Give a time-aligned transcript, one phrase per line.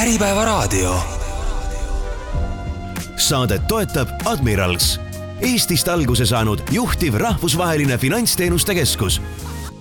[0.00, 0.94] Äripäevaraadio.
[3.16, 5.00] saadet toetab Admirals,
[5.40, 9.22] Eestist alguse saanud juhtiv rahvusvaheline finantsteenuste keskus.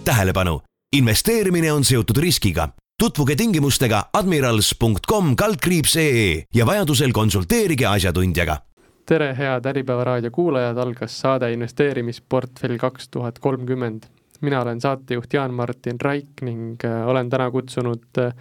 [0.05, 0.61] tähelepanu,
[0.95, 2.69] investeerimine on seotud riskiga.
[2.99, 8.57] tutvuge tingimustega admirals.com kaldkriips ee ja vajadusel konsulteerige asjatundjaga
[9.05, 14.03] tere, head Äripäeva raadio kuulajad, algas saade investeerimisportfell kaks tuhat kolmkümmend.
[14.41, 18.33] Mina olen saatejuht Jaan-Martin Raik ning äh, olen täna kutsunud äh,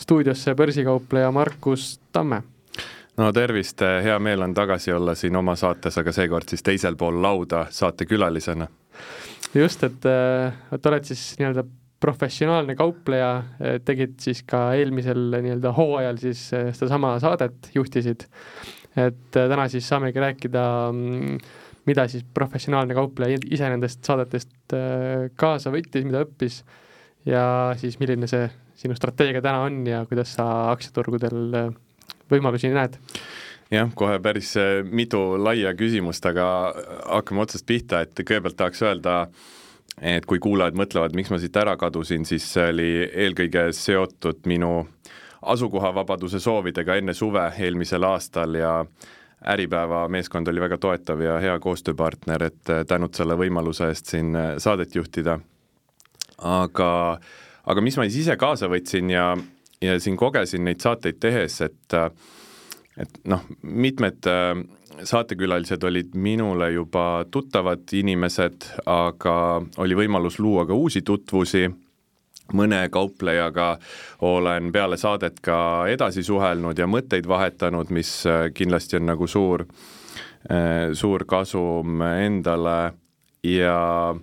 [0.00, 2.42] stuudiosse börsikaupleja Markus Tamme.
[3.16, 7.22] no tervist, hea meel on tagasi olla siin oma saates, aga seekord siis teisel pool
[7.22, 8.68] lauda saatekülalisena.
[9.54, 11.64] just, et, äh, et oled siis nii-öelda
[12.02, 13.44] professionaalne kaupleja,
[13.84, 18.24] tegid siis ka eelmisel nii-öelda hooajal siis sedasama saadet, juhtisid
[18.96, 21.38] et äh, täna siis saamegi rääkida, mm,
[21.88, 26.62] mida siis professionaalne kaupleja ise nendest saadetest äh, kaasa võttis, mida õppis
[27.28, 27.44] ja
[27.80, 28.48] siis milline see
[28.82, 31.72] sinu strateegia täna on ja kuidas sa aktsiaturgudel äh,
[32.32, 32.98] võimalusi näed?
[33.72, 34.54] jah, kohe päris
[34.90, 36.46] mitu laia küsimust, aga
[37.06, 39.16] hakkame otsast pihta, et kõigepealt tahaks öelda,
[39.96, 44.74] et kui kuulajad mõtlevad, miks ma siit ära kadusin, siis see oli eelkõige seotud minu
[44.82, 45.12] äh,
[45.42, 48.72] asukohavabaduse soovidega enne suve eelmisel aastal ja
[49.46, 54.36] Äripäeva meeskond oli väga toetav ja hea koostööpartner, et äh, tänud selle võimaluse eest siin
[54.36, 55.38] äh, saadet juhtida.
[56.42, 57.18] aga,
[57.64, 59.32] aga mis ma siis ise kaasa võtsin ja,
[59.80, 62.10] ja siin kogesin neid saateid tehes, et äh,
[63.00, 64.26] et noh, mitmed
[65.08, 71.70] saatekülalised olid minule juba tuttavad inimesed, aga oli võimalus luua ka uusi tutvusi
[72.56, 73.76] mõne kauplejaga
[74.28, 79.66] olen peale saadet ka edasi suhelnud ja mõtteid vahetanud, mis äh, kindlasti on nagu suur,
[80.50, 82.92] äh, suur kasum endale.
[83.42, 84.14] Ja,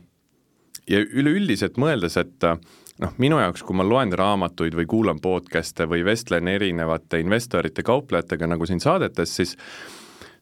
[0.88, 2.56] ja üleüldiselt mõeldes, et äh,
[3.04, 8.48] noh, minu jaoks, kui ma loen raamatuid või kuulan podcast'e või vestlen erinevate investorite, kauplejatega
[8.48, 9.56] nagu siin saadetes, siis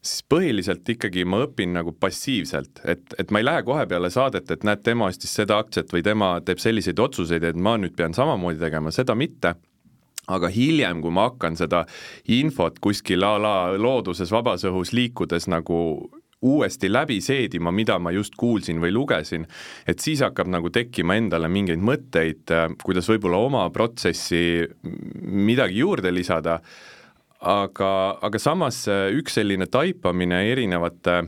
[0.02, 4.50] siis põhiliselt ikkagi ma õpin nagu passiivselt, et, et ma ei lähe kohe peale saadet,
[4.50, 8.16] et näed, tema ostis seda aktsiat või tema teeb selliseid otsuseid, et ma nüüd pean
[8.16, 9.56] samamoodi tegema, seda mitte.
[10.28, 11.86] Aga hiljem, kui ma hakkan seda
[12.36, 15.78] infot kuskil a la looduses vabas õhus liikudes nagu
[16.42, 19.46] uuesti läbi seedima, mida ma just kuulsin või lugesin,
[19.88, 22.52] et siis hakkab nagu tekkima endale mingeid mõtteid,
[22.84, 24.68] kuidas võib-olla oma protsessi
[25.24, 26.60] midagi juurde lisada
[27.40, 27.90] aga,
[28.22, 31.22] aga samas äh, üks selline taipamine erinevate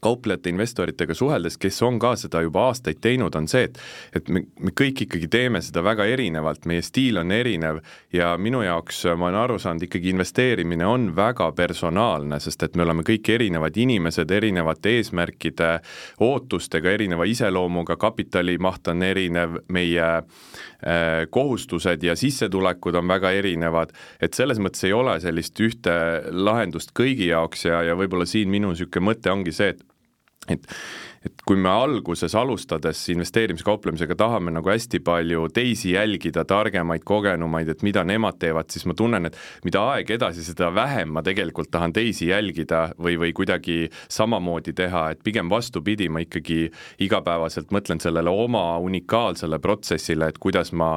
[0.00, 3.80] kauplejate, investoritega suheldes, kes on ka seda juba aastaid teinud, on see, et
[4.16, 7.80] et me, me kõik ikkagi teeme seda väga erinevalt, meie stiil on erinev
[8.14, 12.84] ja minu jaoks, ma olen aru saanud, ikkagi investeerimine on väga personaalne, sest et me
[12.86, 15.72] oleme kõik erinevad inimesed, erinevate eesmärkide,
[16.26, 24.34] ootustega, erineva iseloomuga, kapitalimaht on erinev, meie äh, kohustused ja sissetulekud on väga erinevad, et
[24.38, 25.94] selles mõttes ei ole sellist ühte
[26.30, 29.86] lahendust kõigi jaoks ja, ja võib-olla siin minu niisugune mõte ongi see, et
[30.50, 30.68] et
[31.24, 37.82] et kui me alguses alustades investeerimiskauplemisega tahame nagu hästi palju teisi jälgida, targemaid, kogenumaid, et
[37.84, 41.92] mida nemad teevad, siis ma tunnen, et mida aeg edasi, seda vähem ma tegelikult tahan
[41.92, 46.70] teisi jälgida või, või kuidagi samamoodi teha, et pigem vastupidi, ma ikkagi
[47.04, 50.94] igapäevaselt mõtlen sellele oma unikaalsele protsessile, et kuidas ma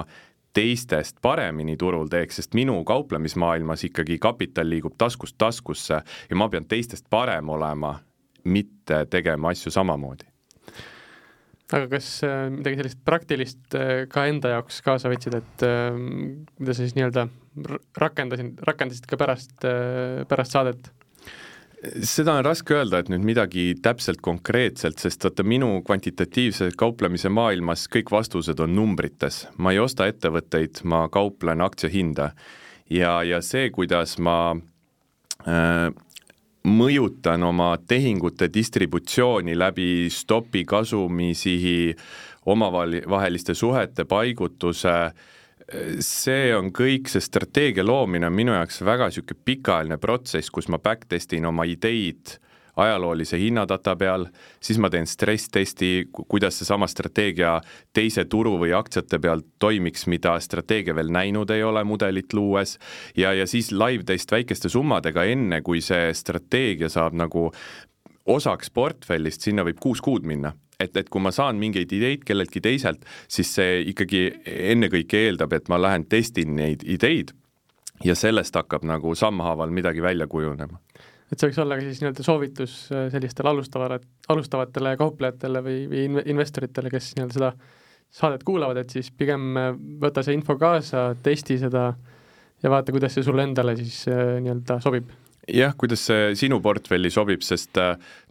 [0.54, 6.70] teistest paremini turul teeks, sest minu kauplemismaailmas ikkagi kapital liigub taskust taskusse ja ma pean
[6.70, 7.98] teistest parem olema
[8.44, 10.28] mitte tegema asju samamoodi.
[11.74, 16.74] aga kas äh, midagi sellist praktilist äh, ka enda jaoks kaasa võtsid, et äh, mida
[16.74, 17.28] sa siis nii-öelda
[17.98, 19.56] rakendasin, rakendasid ka pärast,
[20.30, 20.92] pärast saadet?
[21.84, 27.88] seda on raske öelda, et nüüd midagi täpselt konkreetselt, sest vaata minu kvantitatiivse kauplemise maailmas
[27.92, 29.48] kõik vastused on numbrites.
[29.58, 32.32] ma ei osta ettevõtteid, ma kauplen aktsiahinda.
[32.90, 34.56] ja, ja see, kuidas ma
[35.48, 35.90] äh,
[36.68, 41.96] mõjutan oma tehingute distributsiooni läbi stopi kasumisihi,
[42.46, 44.96] omavaheliste suhete paigutuse,
[46.04, 50.80] see on kõik, see strateegia loomine on minu jaoks väga niisugune pikaajaline protsess, kus ma
[50.80, 52.38] backtest in oma ideid
[52.76, 54.26] ajaloolise hinnadata peal,
[54.64, 57.60] siis ma teen stress-testi, kuidas seesama strateegia
[57.94, 62.78] teise turu või aktsiate peal toimiks, mida strateegia veel näinud ei ole mudelit luues,
[63.18, 67.50] ja, ja siis live test väikeste summadega, enne kui see strateegia saab nagu
[68.26, 70.54] osaks portfellist, sinna võib kuus kuud minna.
[70.80, 74.26] Et, et kui ma saan mingeid ideid kelleltki teiselt, siis see ikkagi
[74.74, 77.32] ennekõike eeldab, et ma lähen testin neid ideid
[78.04, 80.82] ja sellest hakkab nagu sammhaaval midagi välja kujunema
[81.32, 84.00] et see võiks olla ka siis nii-öelda soovitus äh, sellistele alustavale,
[84.34, 87.52] alustavatele kauplejatele või, või investoritele, kes nii-öelda seda
[88.14, 89.72] saadet kuulavad, et siis pigem äh,
[90.04, 91.92] võta see info kaasa, testi seda
[92.64, 95.12] ja vaata, kuidas see sulle endale siis äh, nii-öelda sobib.
[95.52, 97.76] Jah, kuidas see sinu portfelli sobib, sest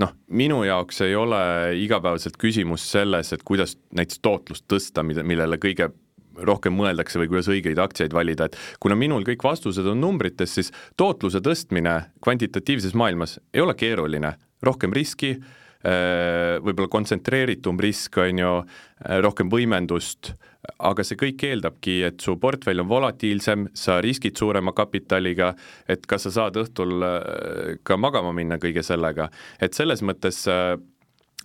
[0.00, 1.42] noh, minu jaoks ei ole
[1.76, 5.90] igapäevaselt küsimus selles, et kuidas näiteks tootlust tõsta, mida, millele kõige
[6.36, 10.72] rohkem mõeldakse või kuidas õigeid aktsiaid valida, et kuna minul kõik vastused on numbrites, siis
[11.00, 18.54] tootluse tõstmine kvantitatiivses maailmas ei ole keeruline, rohkem riski, äh, võib-olla kontsentreeritum risk, on ju,
[18.62, 20.34] äh, rohkem võimendust
[20.78, 25.52] aga see kõik eeldabki, et su portfell on volatiilsem, sa riskid suurema kapitaliga,
[25.90, 29.28] et kas sa saad õhtul äh, ka magama minna kõige sellega,
[29.60, 30.44] et selles mõttes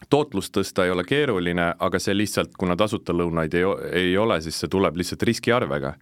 [0.09, 3.65] tootlust tõsta ei ole keeruline, aga see lihtsalt, kuna tasuta lõunaid ei,
[4.01, 5.93] ei ole, siis see tuleb lihtsalt riskiarvega.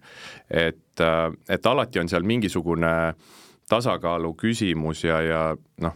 [0.50, 3.14] et, äh, et alati on seal mingisugune
[3.68, 5.40] tasakaalu küsimus ja, ja
[5.82, 5.94] noh,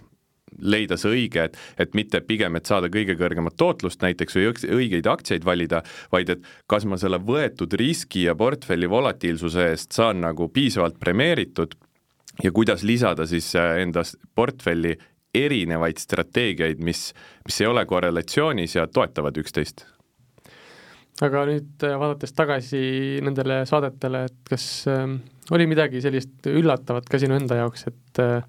[0.58, 4.48] leida see õige, et, et mitte pigem, et saada kõige kõrgemat tootlust näiteks või
[4.80, 5.82] õigeid aktsiaid valida,
[6.12, 11.76] vaid et kas ma selle võetud riski ja portfelli volatiilsuse eest saan nagu piisavalt premeeritud
[12.42, 14.02] ja kuidas lisada siis äh, enda
[14.34, 14.96] portfelli
[15.34, 17.12] erinevaid strateegiaid, mis,
[17.46, 19.86] mis ei ole korrelatsioonis ja toetavad üksteist
[21.24, 22.80] aga nüüd äh, vaadates tagasi
[23.24, 25.06] nendele saadetele, et kas äh,
[25.54, 28.42] oli midagi sellist üllatavat ka sinu enda jaoks, et äh,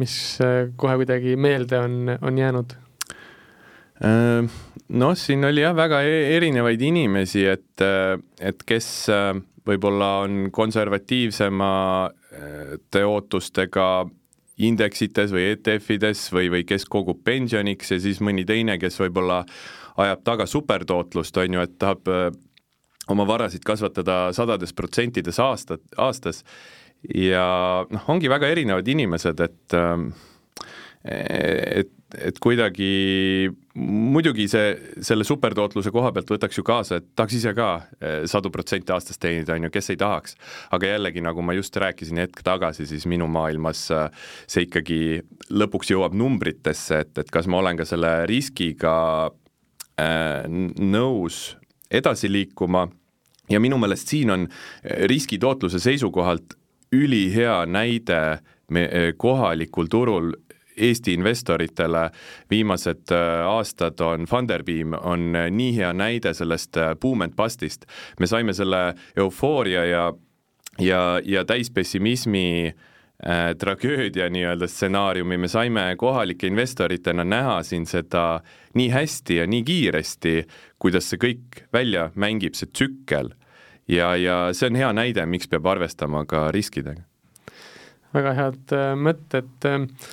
[0.00, 0.14] mis
[0.44, 2.70] äh, kohe kuidagi meelde on, on jäänud?
[4.06, 4.40] Äh,
[5.02, 8.88] noh, siin oli jah, väga e-, erinevaid inimesi, et, äh, et kes
[9.68, 13.86] võib-olla on konservatiivsemate ootustega
[14.66, 19.42] indeksites või ETF-ides või, või kes kogub pensioniks ja siis mõni teine, kes võib-olla
[20.00, 22.08] ajab taga supertootlust, on ju, et tahab
[23.10, 26.44] oma varasid kasvatada sadades protsentides aastat, aastas.
[27.16, 30.10] Ja noh, ongi väga erinevad inimesed, et ähm,
[31.04, 34.72] et, et kuidagi muidugi see,
[35.06, 39.20] selle supertootluse koha pealt võtaks ju kaasa, et tahaks ise ka äh, sadu protsente aastas
[39.20, 40.36] teenida, on ju, kes ei tahaks.
[40.74, 44.08] aga jällegi, nagu ma just rääkisin hetk tagasi, siis minu maailmas äh,
[44.50, 45.00] see ikkagi
[45.50, 48.94] lõpuks jõuab numbritesse, et, et kas ma olen ka selle riskiga
[50.00, 51.56] äh, nõus
[51.90, 52.88] edasi liikuma
[53.50, 54.48] ja minu meelest siin on
[55.10, 56.54] riskitootluse seisukohalt
[56.94, 58.40] ülihea näide
[58.70, 60.32] me eh, kohalikul turul
[60.76, 62.08] Eesti investoritele
[62.50, 67.86] viimased eh, aastad on, Funderbeam on eh, nii hea näide sellest boom and bust'ist.
[68.20, 70.12] me saime selle eufooria ja,
[70.78, 72.74] ja, ja täispessimismi
[73.26, 78.40] äh, tragöödia nii-öelda stsenaariumi, me saime kohalike investoritena näha siin seda
[78.74, 80.46] nii hästi ja nii kiiresti,
[80.78, 83.34] kuidas see kõik välja mängib, see tsükkel
[83.88, 87.02] ja, ja see on hea näide, miks peab arvestama ka riskidega.
[88.14, 90.10] väga head äh, mõtted äh, äh,.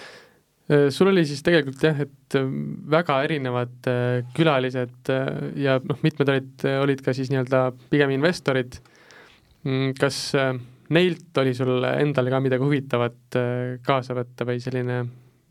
[0.91, 2.47] Sul oli siis tegelikult jah, et äh,
[2.91, 5.29] väga erinevad äh, külalised äh,
[5.63, 8.79] ja noh, mitmed olid, olid ka siis nii-öelda pigem investorid.
[9.63, 10.53] Mm, kas äh,
[10.93, 15.03] neilt oli sul endale ka midagi huvitavat äh, kaasa võtta või selline,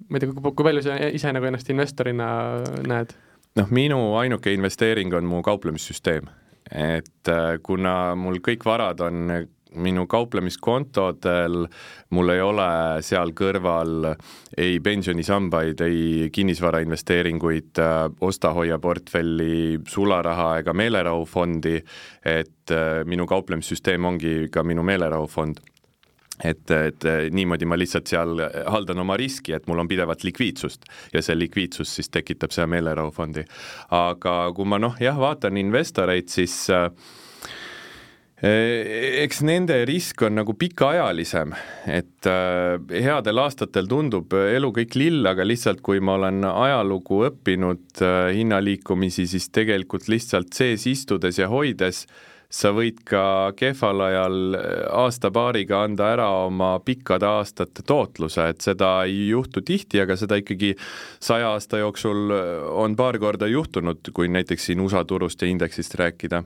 [0.06, 2.28] ma ei tea, kui palju sa ise nagu ennast investorina
[2.86, 3.16] näed?
[3.56, 6.28] noh, minu ainuke investeering on mu kauplemissüsteem
[6.70, 9.30] et äh, kuna mul kõik varad on
[9.74, 11.66] minu kauplemiskontodel,
[12.14, 12.68] mul ei ole
[13.04, 14.12] seal kõrval
[14.56, 21.80] ei pensionisambaid, ei kinnisvarainvesteeringuid, äh, osta-hoia portfelli, sularaha ega meelerahufondi,
[22.24, 25.64] et äh, minu kauplemissüsteem ongi ka minu meelerahufond
[26.44, 31.22] et, et niimoodi ma lihtsalt seal haldan oma riski, et mul on pidevalt likviidsust ja
[31.24, 33.46] see likviidsus siis tekitab seda meelerahufondi.
[33.96, 36.90] aga kui ma noh, jah, vaatan investoreid, siis äh,
[38.36, 41.54] eks nende risk on nagu pikaajalisem,
[41.88, 42.76] et äh,
[43.06, 49.24] headel aastatel tundub elu kõik lill, aga lihtsalt kui ma olen ajalugu õppinud äh, hinnaliikumisi,
[49.30, 54.66] siis tegelikult lihtsalt sees istudes ja hoides äh, sa võid ka kehval ajal äh,
[55.02, 60.74] aasta-paariga anda ära oma pikkade aastate tootluse, et seda ei juhtu tihti, aga seda ikkagi
[61.22, 62.52] saja aasta jooksul äh,
[62.84, 66.44] on paar korda juhtunud, kui näiteks siin USA turust ja indeksist rääkida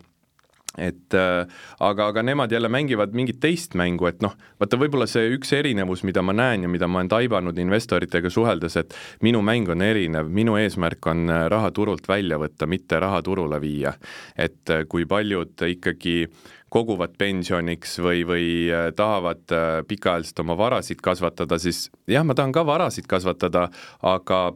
[0.79, 1.47] et äh,
[1.83, 6.05] aga, aga nemad jälle mängivad mingit teist mängu, et noh, vaata võib-olla see üks erinevus,
[6.07, 8.95] mida ma näen ja mida ma olen taibanud investoritega suheldes, et
[9.27, 13.61] minu mäng on erinev, minu eesmärk on äh, raha turult välja võtta, mitte raha turule
[13.61, 13.97] viia.
[14.37, 16.31] et äh, kui paljud ikkagi
[16.71, 19.43] koguvad pensioniks või, või äh, tahavad
[19.91, 23.69] pikaajaliselt oma varasid kasvatada, siis jah, ma tahan ka varasid kasvatada,
[24.07, 24.53] aga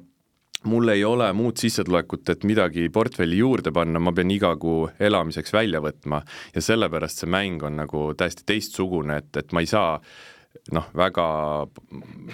[0.71, 5.52] mul ei ole muud sissetulekut, et midagi portfelli juurde panna, ma pean iga kuu elamiseks
[5.54, 6.23] välja võtma
[6.54, 9.97] ja sellepärast see mäng on nagu täiesti teistsugune, et, et ma ei saa
[10.73, 11.28] noh, väga,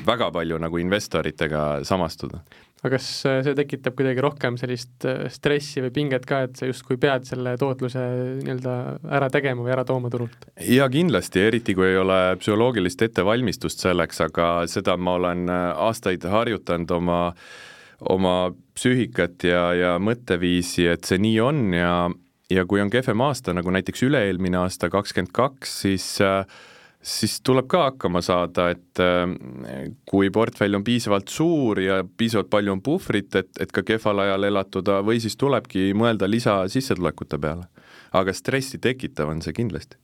[0.06, 2.44] väga palju nagu investoritega samastuda
[2.80, 6.68] aga kas äh, see tekitab kuidagi rohkem sellist äh, stressi või pinget ka, et sa
[6.68, 8.04] justkui pead selle tootluse
[8.40, 8.76] nii-öelda
[9.18, 10.48] ära tegema või ära tooma turult?
[10.64, 16.24] jaa, kindlasti, eriti kui ei ole psühholoogilist ettevalmistust selleks, aga seda ma olen äh, aastaid
[16.24, 17.20] harjutanud oma,
[18.08, 21.94] oma psüühikat ja, ja mõtteviisi, et see nii on ja,
[22.50, 26.10] ja kui on kehvem aasta, nagu näiteks üle-eelmine aasta, kakskümmend kaks, siis
[27.00, 29.00] siis tuleb ka hakkama saada, et
[30.08, 34.44] kui portfell on piisavalt suur ja piisavalt palju on puhvrit, et, et ka kehval ajal
[34.50, 37.68] elatuda või siis tulebki mõelda lisasissetulekute peale.
[38.12, 39.96] aga stressi tekitav on see kindlasti.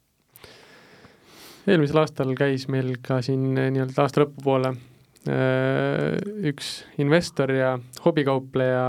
[1.66, 4.76] eelmisel aastal käis meil ka siin nii-öelda aasta lõpupoole
[5.26, 6.68] üks
[7.02, 7.72] investor ja
[8.04, 8.84] hobikaupleja,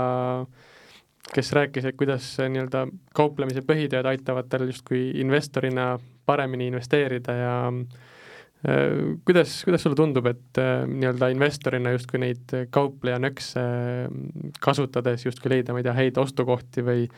[1.34, 5.96] kes rääkis, et kuidas nii-öelda kauplemise põhitööd aitavad tal justkui investorina
[6.28, 13.20] paremini investeerida ja äh, kuidas, kuidas sulle tundub, et äh, nii-öelda investorina justkui neid kaupleja
[13.22, 17.08] nõkse äh, kasutades justkui leida, ma ei tea, häid ostukohti või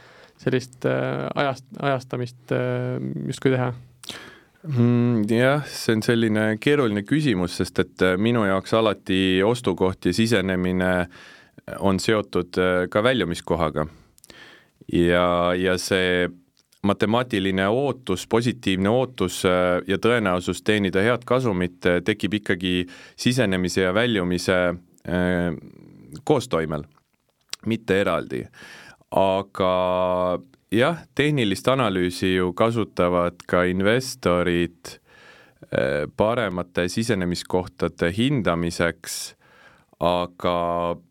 [0.41, 2.55] sellist ajast, ajastamist
[3.29, 3.75] justkui teha?
[4.69, 10.91] Mm, jah, see on selline keeruline küsimus, sest et minu jaoks alati ostukoht ja sisenemine
[11.81, 12.59] on seotud
[12.91, 13.87] ka väljumiskohaga.
[14.93, 16.29] ja, ja see
[16.83, 22.75] matemaatiline ootus, positiivne ootus äh, ja tõenäosus teenida head kasumit äh, tekib ikkagi
[23.21, 25.51] sisenemise ja väljumise äh,
[26.25, 26.87] koostoimel,
[27.67, 28.47] mitte eraldi.
[29.11, 29.73] aga
[30.73, 34.97] jah, tehnilist analüüsi ju kasutavad ka investorid
[36.17, 39.17] paremate sisenemiskohtade hindamiseks,
[40.01, 40.55] aga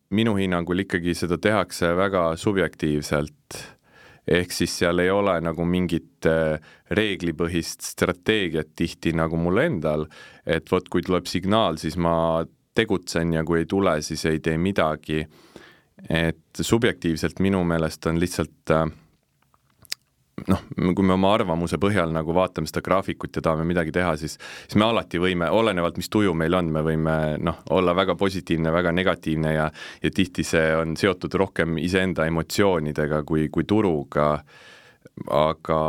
[0.09, 3.59] minu hinnangul ikkagi seda tehakse väga subjektiivselt
[4.29, 6.59] ehk siis seal ei ole nagu mingit äh,
[6.93, 10.05] reeglipõhist strateegiat tihti nagu mul endal,
[10.45, 12.43] et vot kui tuleb signaal, siis ma
[12.77, 15.25] tegutsen ja kui ei tule, siis ei tee midagi.
[16.09, 18.85] et subjektiivselt minu meelest on lihtsalt äh,
[20.47, 20.63] noh,
[20.95, 24.77] kui me oma arvamuse põhjal nagu vaatame seda graafikut ja tahame midagi teha, siis, siis
[24.79, 28.93] me alati võime, olenevalt, mis tuju meil on, me võime noh, olla väga positiivne, väga
[28.95, 29.69] negatiivne ja
[30.03, 34.31] ja tihti see on seotud rohkem iseenda emotsioonidega kui, kui turuga,
[35.33, 35.79] aga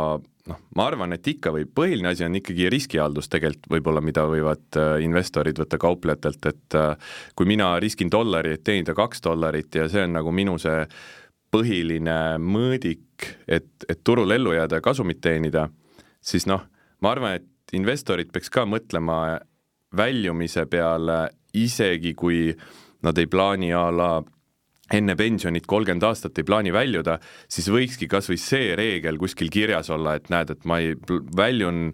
[0.49, 4.79] noh, ma arvan, et ikka võib, põhiline asi on ikkagi riskihaldus tegelikult võib-olla, mida võivad
[4.79, 9.87] äh, investorid võtta kauplejatelt, et äh, kui mina riskin dollari, et teenida kaks dollarit ja
[9.91, 10.85] see on nagu minu see
[11.51, 15.67] põhiline mõõdik, et, et turul ellu jääda ja kasumit teenida,
[16.23, 16.63] siis noh,
[17.03, 19.39] ma arvan, et investorid peaks ka mõtlema
[19.97, 22.51] väljumise peale, isegi kui
[23.03, 24.11] nad ei plaani a la
[24.91, 27.17] enne pensionit kolmkümmend aastat ei plaani väljuda,
[27.51, 30.95] siis võikski kas või see reegel kuskil kirjas olla, et näed, et ma ei
[31.37, 31.91] väljun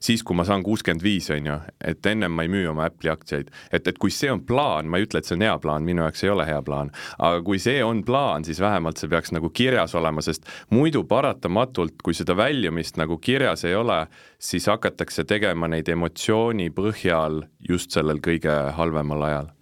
[0.00, 3.12] siis, kui ma saan kuuskümmend viis, on ju, et ennem ma ei müü oma Apple'i
[3.12, 3.50] aktsiaid.
[3.72, 6.04] et, et kui see on plaan, ma ei ütle, et see on hea plaan, minu
[6.04, 9.50] jaoks ei ole hea plaan, aga kui see on plaan, siis vähemalt see peaks nagu
[9.50, 14.02] kirjas olema, sest muidu paratamatult, kui seda väljumist nagu kirjas ei ole,
[14.38, 19.56] siis hakatakse tegema neid emotsiooni põhjal just sellel kõige halvemal ajal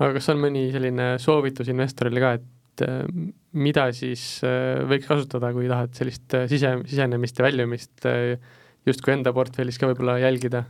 [0.00, 3.04] aga kas on mõni selline soovitus investorile ka, et äh,
[3.52, 8.08] mida siis äh, võiks kasutada, kui tahad sellist äh, sise, sisenemist ja väljumist
[8.88, 10.66] justkui enda portfellis ka võib-olla jälgida?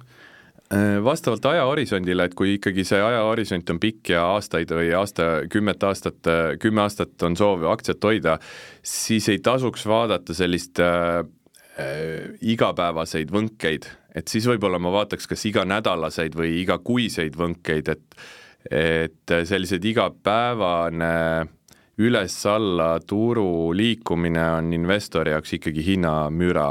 [1.04, 6.30] vastavalt ajahorisondile, et kui ikkagi see ajahorisont on pikk ja aastaid või aasta, kümmet aastat,
[6.64, 8.38] kümme aastat on soov aktsiat hoida,
[8.80, 11.20] siis ei tasuks vaadata sellist äh,
[12.40, 13.86] igapäevaseid võnkeid,
[14.16, 18.24] et siis võib-olla ma vaataks kas iganädalaseid või igakuiseid võnkeid, et
[18.70, 21.14] et sellised igapäevane
[22.02, 26.68] üles-alla turu liikumine on investori jaoks ikkagi hinnamüra,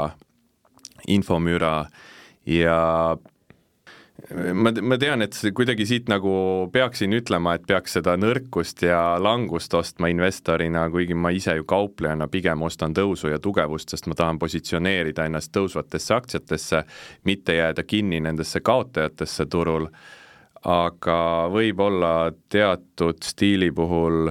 [1.08, 1.76] infomüra.
[2.46, 2.78] Ja
[4.52, 6.32] ma, ma tean, et kuidagi siit nagu
[6.74, 12.28] peaksin ütlema, et peaks seda nõrkust ja langust ostma investorina, kuigi ma ise ju kauplejana
[12.32, 16.82] pigem ostan tõusu ja tugevust, sest ma tahan positsioneerida ennast tõusvatesse aktsiatesse,
[17.28, 19.88] mitte jääda kinni nendesse kaotajatesse turul
[20.62, 24.30] aga võib-olla teatud stiili puhul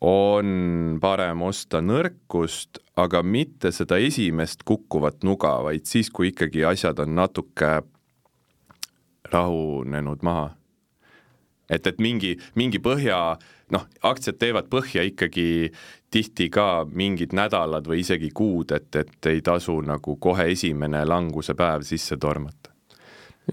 [0.00, 7.02] on parem osta nõrkust, aga mitte seda esimest kukkuvat nuga, vaid siis, kui ikkagi asjad
[7.04, 7.80] on natuke
[9.30, 10.50] rahunenud maha.
[11.70, 13.36] et, et mingi, mingi põhja,
[13.70, 15.70] noh, aktsiad teevad põhja ikkagi
[16.10, 21.54] tihti ka mingid nädalad või isegi kuud, et, et ei tasu nagu kohe esimene languse
[21.54, 22.69] päev sisse tormata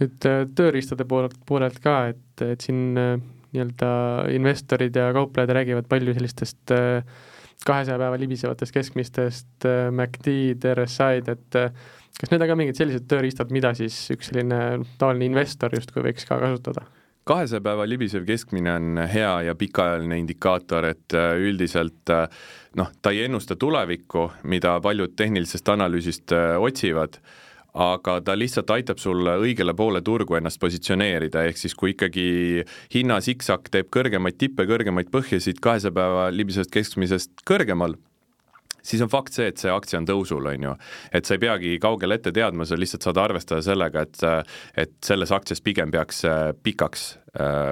[0.01, 3.15] nüüd äh, tööriistade poolelt, poolelt ka, et, et siin äh,
[3.53, 3.89] nii-öelda
[4.35, 7.01] investorid ja kauplejad räägivad palju sellistest äh,
[7.65, 11.57] kahesaja päeva libisevatest keskmistest MACD-d, RSI-d, et
[12.19, 14.59] kas need on ka mingid sellised tööriistad, mida siis üks selline
[15.01, 16.85] tavaline investor justkui võiks ka kasutada?
[17.27, 22.13] kahesaja päeva libisev keskmine on hea ja pikaajaline indikaator, et üldiselt
[22.79, 27.17] noh, ta ei ennusta tulevikku, mida paljud tehnilisest analüüsist otsivad,
[27.77, 32.27] aga ta lihtsalt aitab sul õigele poole turgu ennast positsioneerida, ehk siis kui ikkagi
[32.93, 37.97] hinna siksak teeb kõrgemaid tippe, kõrgemaid põhjasid kahesaja päeva libisevast keskmisest kõrgemal,
[38.81, 40.73] siis on fakt see, et see aktsia on tõusul, on ju.
[41.11, 44.25] et sa ei peagi kaugele ette teadma, sa lihtsalt saad arvestada sellega, et,
[44.85, 46.25] et selles aktsias pigem peaks
[46.63, 47.26] pikaks Äh,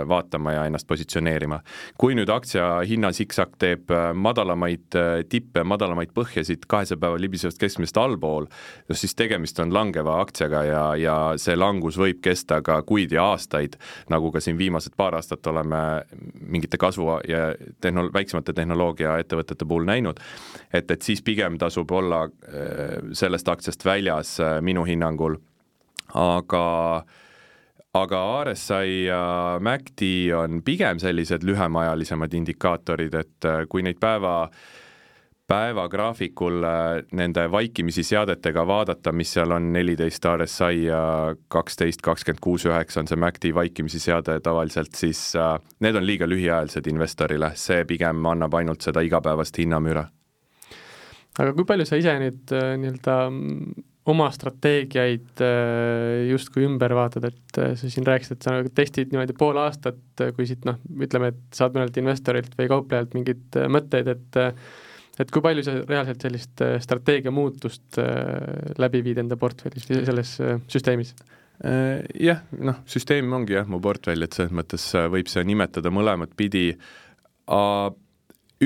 [0.08, 1.60] vaatama ja ennast positsioneerima.
[1.98, 7.60] kui nüüd aktsia hinna siksak teeb äh, madalamaid äh, tippe, madalamaid põhjasid kahesaja päeva libisevast
[7.62, 8.50] keskmisest allpool,
[8.92, 13.80] siis tegemist on langeva aktsiaga ja, ja see langus võib kesta ka kuid ja aastaid,
[14.12, 15.82] nagu ka siin viimased paar aastat oleme
[16.42, 17.48] mingite kasvu ja
[17.82, 20.20] tehno-, väiksemate tehnoloogiaettevõtete puhul näinud,
[20.74, 22.26] et, et siis pigem tasub olla
[23.14, 25.40] sellest aktsiast väljas minu hinnangul,
[26.14, 26.66] aga
[26.98, 27.22] äh,
[27.96, 29.20] aga RSI ja
[29.62, 30.02] MACD
[30.36, 34.50] on pigem sellised lühemaajalisemad indikaatorid, et äh, kui neid päeva,
[35.48, 36.82] päevagraafikul äh,
[37.16, 41.02] nende vaikimisi seadetega vaadata, mis seal on, neliteist RSI ja
[41.48, 46.28] kaksteist, kakskümmend kuus, üheksa on see MACD vaikimisi seade tavaliselt, siis äh, need on liiga
[46.28, 50.08] lühiajalised investorile, see pigem annab ainult seda igapäevast hinnamüra.
[51.40, 53.16] aga kui palju sa ise nüüd nii-öelda
[54.12, 59.14] oma strateegiaid äh, justkui ümber vaatad, et äh, sa siin rääkisid, et sa nagu testid
[59.14, 63.62] niimoodi pool aastat, äh, kui siit noh, ütleme, et saad mõnelt investorilt või kauplejalt mingeid
[63.74, 64.44] mõtteid, et
[65.16, 67.96] et kui palju sa reaalselt sellist strateegia muutust
[68.84, 70.34] läbi viid enda portfellis või selles
[70.68, 71.14] süsteemis?
[72.20, 76.66] Jah, noh, süsteem ongi jah, mu portfell, et selles mõttes võib seda nimetada mõlemat pidi,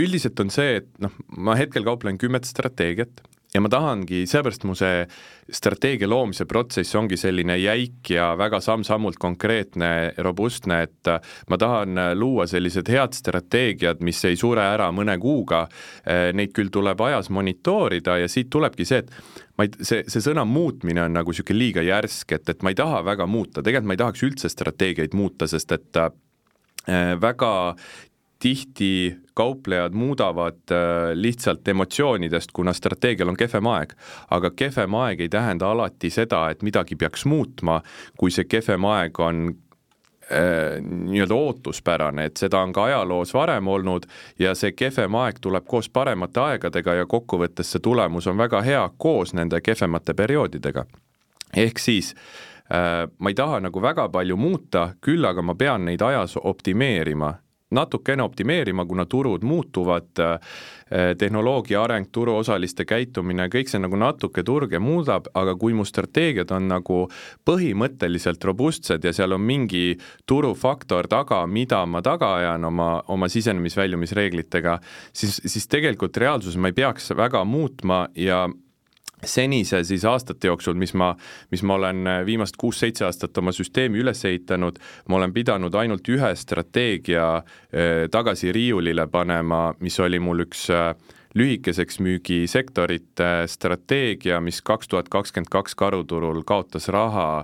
[0.02, 3.22] üldiselt on see, et noh, ma hetkel kauplen kümmet strateegiat
[3.54, 5.06] ja ma tahangi, seepärast mu see
[5.50, 9.90] strateegia loomise protsess ongi selline jäik ja väga samm-sammult konkreetne,
[10.22, 11.12] robustne, et
[11.50, 15.66] ma tahan luua sellised head strateegiad, mis ei sure ära mõne kuuga,
[16.06, 19.12] neid küll tuleb ajas monitoorida ja siit tulebki see, et
[19.58, 22.78] ma ei, see, see sõna muutmine on nagu niisugune liiga järsk, et, et ma ei
[22.78, 26.12] taha väga muuta, tegelikult ma ei tahaks üldse strateegiaid muuta, sest et äh,
[27.22, 27.52] väga
[28.40, 30.78] tihti kauplejad muudavad äh,
[31.14, 33.94] lihtsalt emotsioonidest, kuna strateegial on kehvem aeg.
[34.32, 37.82] aga kehvem aeg ei tähenda alati seda, et midagi peaks muutma,
[38.18, 39.42] kui see kehvem aeg on
[40.32, 44.08] äh, nii-öelda ootuspärane, et seda on ka ajaloos varem olnud
[44.40, 48.86] ja see kehvem aeg tuleb koos paremate aegadega ja kokkuvõttes see tulemus on väga hea
[48.98, 50.86] koos nende kehvemate perioodidega.
[51.56, 52.16] ehk siis
[52.72, 57.36] äh, ma ei taha nagu väga palju muuta, küll aga ma pean neid ajas optimeerima
[57.72, 64.80] natukene optimeerima, kuna turud muutuvad, eh, tehnoloogia areng, turuosaliste käitumine, kõik see nagu natuke turge
[64.80, 67.10] muudab, aga kui mu strateegiad on nagu
[67.46, 74.80] põhimõtteliselt robustsed ja seal on mingi turufaktor taga, mida ma taga ajan oma, oma sisenemis-väljumisreeglitega,
[75.14, 78.48] siis, siis tegelikult reaalsuses ma ei peaks väga muutma ja
[79.26, 81.14] senise siis aastate jooksul, mis ma,
[81.52, 86.08] mis ma olen äh, viimast kuus-seitse aastat oma süsteemi üles ehitanud, ma olen pidanud ainult
[86.10, 90.94] ühe strateegia äh, tagasi riiulile panema, mis oli mul üks äh,
[91.38, 97.44] lühikeseks müügisektorite strateegia, mis kaks tuhat kakskümmend kaks karuturul kaotas raha,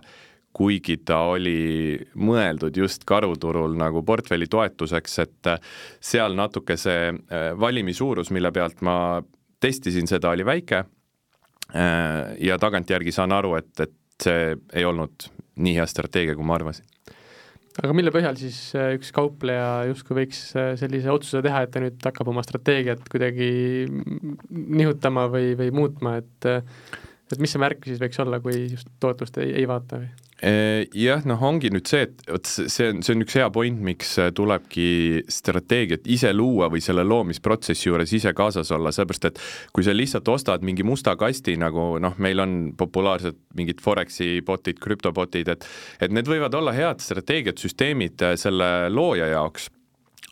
[0.56, 5.50] kuigi ta oli mõeldud just karuturul nagu portfelli toetuseks, et
[6.00, 7.12] seal natuke see
[7.60, 8.96] valimi suurus, mille pealt ma
[9.60, 10.86] testisin seda, oli väike
[11.74, 15.30] ja tagantjärgi saan aru, et, et see ei olnud
[15.62, 16.86] nii hea strateegia, kui ma arvasin.
[17.84, 21.82] aga mille põhjal siis äh, üks kaupleja justkui võiks äh, sellise otsuse teha, et ta
[21.84, 23.50] nüüd hakkab oma strateegiat kuidagi
[24.50, 26.50] nihutama või, või muutma, et
[27.32, 30.14] et mis see märk siis võiks olla, kui just tootlust ei, ei vaata või?
[31.00, 34.12] jah, noh, ongi nüüd see, et vot see on, see on üks hea point, miks
[34.36, 39.40] tulebki strateegiat ise luua või selle loomisprotsessi juures ise kaasas olla, sellepärast et
[39.74, 44.82] kui sa lihtsalt ostad mingi musta kasti, nagu noh, meil on populaarsed mingid Foreksi botid,
[44.84, 45.70] krüptobotid, et
[46.04, 49.72] et need võivad olla head strateegiad, süsteemid selle looja jaoks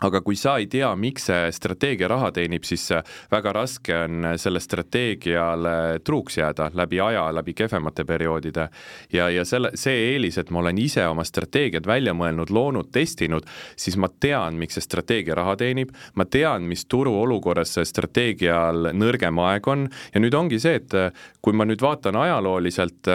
[0.03, 2.89] aga kui sa ei tea, miks see strateegia raha teenib, siis
[3.31, 8.67] väga raske on selle strateegiale truuks jääda läbi aja, läbi kehvemate perioodide.
[9.13, 13.47] ja, ja selle, see eelis, et ma olen ise oma strateegiad välja mõelnud, loonud, testinud,
[13.75, 19.39] siis ma tean, miks see strateegia raha teenib, ma tean, mis turuolukorras see strateegial nõrgem
[19.39, 20.95] aeg on ja nüüd ongi see, et
[21.41, 23.11] kui ma nüüd vaatan ajalooliselt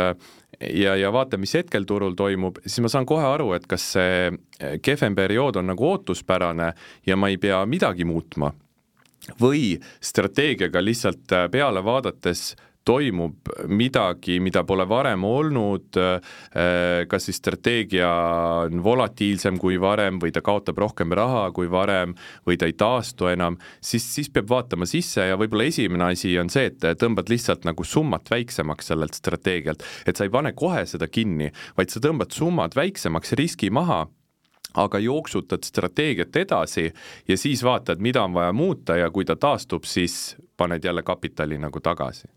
[0.61, 4.31] ja, ja vaata, mis hetkel turul toimub, siis ma saan kohe aru, et kas see
[4.31, 6.73] eh, kehvem periood on nagu ootuspärane
[7.07, 8.53] ja ma ei pea midagi muutma.
[9.41, 12.55] Või strateegiaga lihtsalt eh, peale vaadates
[12.89, 15.99] toimub midagi, mida pole varem olnud,
[17.09, 18.09] kas siis strateegia
[18.65, 22.15] on volatiilsem kui varem või ta kaotab rohkem raha kui varem
[22.49, 26.53] või ta ei taastu enam, siis, siis peab vaatama sisse ja võib-olla esimene asi on
[26.53, 31.11] see, et tõmbad lihtsalt nagu summat väiksemaks sellelt strateegialt, et sa ei pane kohe seda
[31.13, 34.07] kinni, vaid sa tõmbad summad väiksemaks, riski maha
[34.79, 36.89] aga jooksutad strateegiat edasi
[37.29, 41.59] ja siis vaatad, mida on vaja muuta ja kui ta taastub, siis paned jälle kapitali
[41.59, 42.29] nagu tagasi.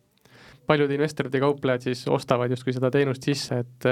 [0.68, 3.90] Paljud investorid ja kauplejad siis ostavad justkui seda teenust sisse, et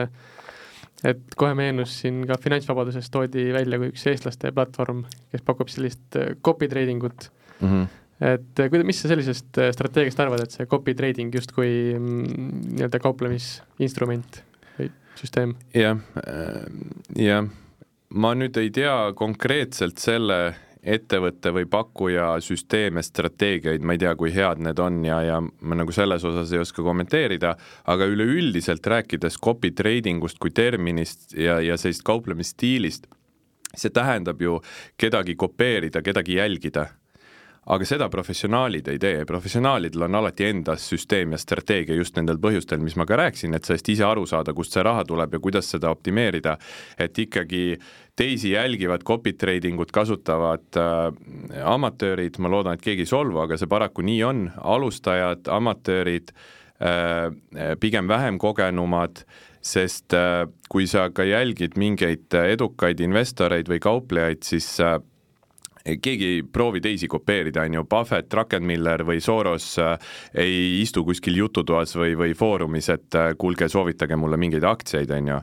[1.07, 6.17] et kohe meenus siin ka Finantsvabaduses toodi välja kui üks eestlaste platvorm, kes pakub sellist
[6.19, 7.29] äh, copy trading ut
[7.61, 7.67] mm.
[7.67, 7.85] -hmm.
[8.33, 12.51] et äh, kuida-, mis sa sellisest äh, strateegiast arvad, et see copy trading justkui mm,
[12.75, 14.43] nii-öelda kauplemisinstrument
[14.79, 15.95] või süsteem ja,?
[15.95, 15.97] jah,
[17.15, 17.49] jah
[18.09, 20.39] ma nüüd ei tea konkreetselt selle
[20.83, 25.79] ettevõtte või pakkuja süsteeme, strateegiaid, ma ei tea, kui head need on ja, ja ma
[25.79, 27.55] nagu selles osas ei oska kommenteerida,
[27.91, 33.09] aga üleüldiselt rääkides copy trading ust kui terminist ja, ja sellisest kauplemisstiilist,
[33.75, 34.59] see tähendab ju
[34.97, 36.87] kedagi kopeerida, kedagi jälgida
[37.69, 42.81] aga seda professionaalid ei tee, professionaalidel on alati endas süsteem ja strateegia just nendel põhjustel,
[42.83, 45.69] mis ma ka rääkisin, et sellest ise aru saada, kust see raha tuleb ja kuidas
[45.73, 46.55] seda optimeerida,
[46.97, 47.63] et ikkagi
[48.19, 53.59] teisi jälgivad copy trading ut kasutavad äh, amatöörid, ma loodan, et keegi ei solvu, aga
[53.59, 56.33] see paraku nii on, alustajad, amatöörid
[56.79, 57.29] äh,,
[57.79, 59.23] pigem vähem kogenumad,
[59.61, 64.99] sest äh, kui sa ka jälgid mingeid edukaid investoreid või kauplejaid, siis äh,
[66.01, 69.95] keegi ei proovi teisi kopeerida, on ju, Buffett, Druckenmiller või Soros äh,
[70.37, 75.33] ei istu kuskil jututoas või, või foorumis, et äh, kuulge, soovitage mulle mingeid aktsiaid, on
[75.33, 75.39] ju.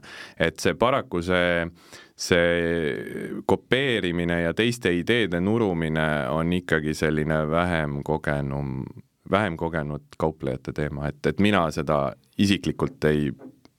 [0.49, 1.67] et see paraku see,
[2.15, 8.83] see kopeerimine ja teiste ideede nurumine on ikkagi selline vähem kogenum,
[9.31, 13.31] vähem kogenud kauplejate teema, et, et mina seda isiklikult ei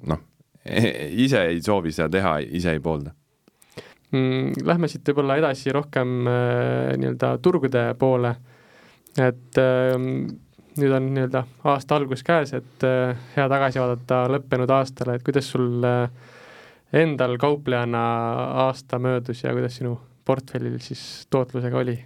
[0.07, 0.25] noh,
[1.25, 3.13] ise ei soovi seda teha, ise ei poolda.
[4.11, 8.29] Lähme siit võib-olla edasi rohkem äh, nii-öelda turgude poole,
[9.19, 9.97] et äh,
[10.77, 15.51] nüüd on nii-öelda aasta algus käes, et äh, hea tagasi vaadata lõppenud aastale, et kuidas
[15.51, 16.07] sul äh,
[16.95, 18.05] endal kauplejana
[18.67, 21.97] aasta möödus ja kuidas sinu portfellil siis tootlusega oli?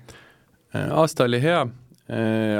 [0.73, 1.61] aasta oli hea,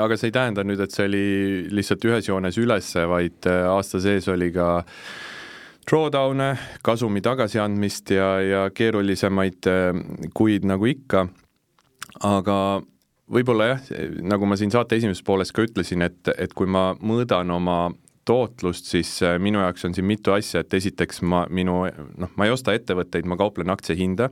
[0.03, 1.25] aga see ei tähenda nüüd, et see oli
[1.71, 4.95] lihtsalt ühes joones üles, vaid aasta sees oli ka äh,
[5.89, 6.51] drawdown'e,
[6.85, 9.89] kasumi tagasiandmist ja, ja keerulisemaid äh,
[10.37, 11.25] kuid nagu ikka,
[12.27, 12.57] aga
[13.31, 13.89] võib-olla jah,
[14.27, 17.79] nagu ma siin saate esimeses pooles ka ütlesin, et, et kui ma mõõdan oma
[18.27, 22.47] tootlust, siis äh, minu jaoks on siin mitu asja, et esiteks ma, minu noh, ma
[22.47, 24.29] ei osta ettevõtteid, ma kauplen aktsiahinda,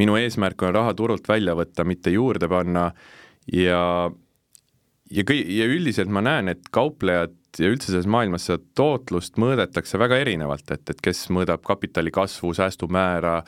[0.00, 2.90] minu eesmärk on raha turult välja võtta, mitte juurde panna.
[3.52, 4.10] Ja
[5.12, 10.00] ja kõi-, ja üldiselt ma näen, et kauplejad ja üldse selles maailmas seda tootlust mõõdetakse
[10.00, 13.38] väga erinevalt, et, et kes mõõdab kapitali kasvu, säästumäära,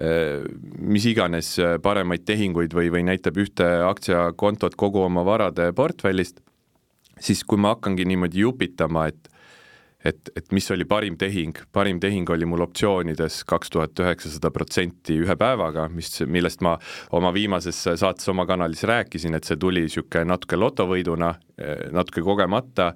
[0.00, 0.46] eh,
[0.80, 6.40] mis iganes paremaid tehinguid või, või näitab ühte aktsiakontot kogu oma varade portfellist,
[7.20, 9.30] siis kui ma hakkangi niimoodi jupitama, et
[10.04, 15.18] et, et mis oli parim tehing, parim tehing oli mul optsioonides kaks tuhat üheksasada protsenti
[15.20, 16.76] ühe päevaga, mis, millest ma
[17.16, 21.34] oma viimases saates oma kanalis rääkisin, et see tuli niisugune natuke lotovõiduna,
[21.92, 22.94] natuke kogemata,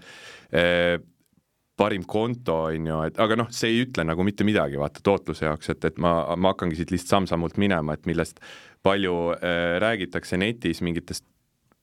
[1.77, 5.49] parim konto, on ju, et aga noh, see ei ütle nagu mitte midagi, vaata, tootluse
[5.49, 8.39] jaoks, et, et ma, ma hakkangi siit lihtsalt samm-sammult minema, et millest
[8.85, 11.27] palju äh, räägitakse netis mingitest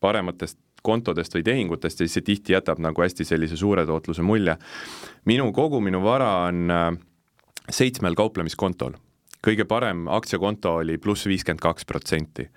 [0.01, 4.55] parematest kontodest või tehingutest ja siis see tihti jätab nagu hästi sellise suure tootluse mulje.
[5.25, 6.91] minu kogu minu vara on äh,
[7.69, 8.95] seitsmel kauplemiskontol.
[9.41, 12.49] kõige parem aktsiakonto oli pluss viiskümmend kaks protsenti.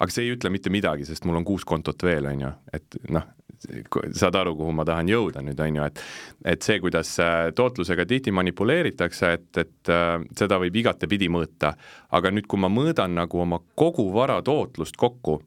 [0.00, 2.98] Aga see ei ütle mitte midagi, sest mul on kuus kontot veel, on ju, et
[3.12, 3.28] noh,
[4.16, 6.02] saad aru, kuhu ma tahan jõuda nüüd, on ju, et
[6.54, 11.74] et see, kuidas äh, tootlusega tihti manipuleeritakse, et, et äh, seda võib igatepidi mõõta.
[12.10, 15.40] aga nüüd, kui ma mõõdan nagu oma kogu vara tootlust kokku,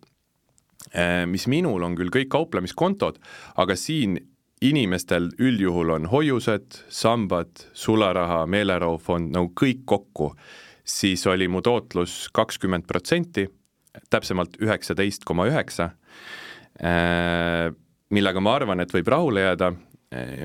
[0.92, 3.18] Äh, mis minul on küll kõik kauplemiskontod,
[3.58, 4.18] aga siin
[4.64, 10.34] inimestel üldjuhul on hoiused, sambad, sularaha, meelerahufond, nagu kõik kokku,
[10.84, 13.48] siis oli mu tootlus kakskümmend protsenti,
[14.14, 15.92] täpsemalt üheksateist koma üheksa,
[16.82, 17.72] äh,
[18.14, 19.74] millega ma arvan, et võib rahule jääda,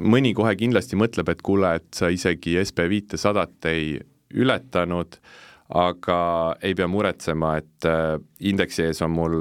[0.01, 3.99] mõni kohe kindlasti mõtleb, et kuule, et sa isegi SB viitesadat ei
[4.33, 5.19] ületanud,
[5.77, 6.21] aga
[6.65, 7.89] ei pea muretsema, et
[8.49, 9.37] indeksi ees on mul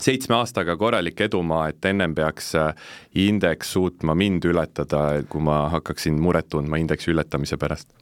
[0.00, 2.72] seitsme aastaga korralik edumaa, et ennem peaks äh,
[3.18, 7.92] indeks suutma mind ületada, kui ma hakkaksin muret tundma indeksi ületamise pärast.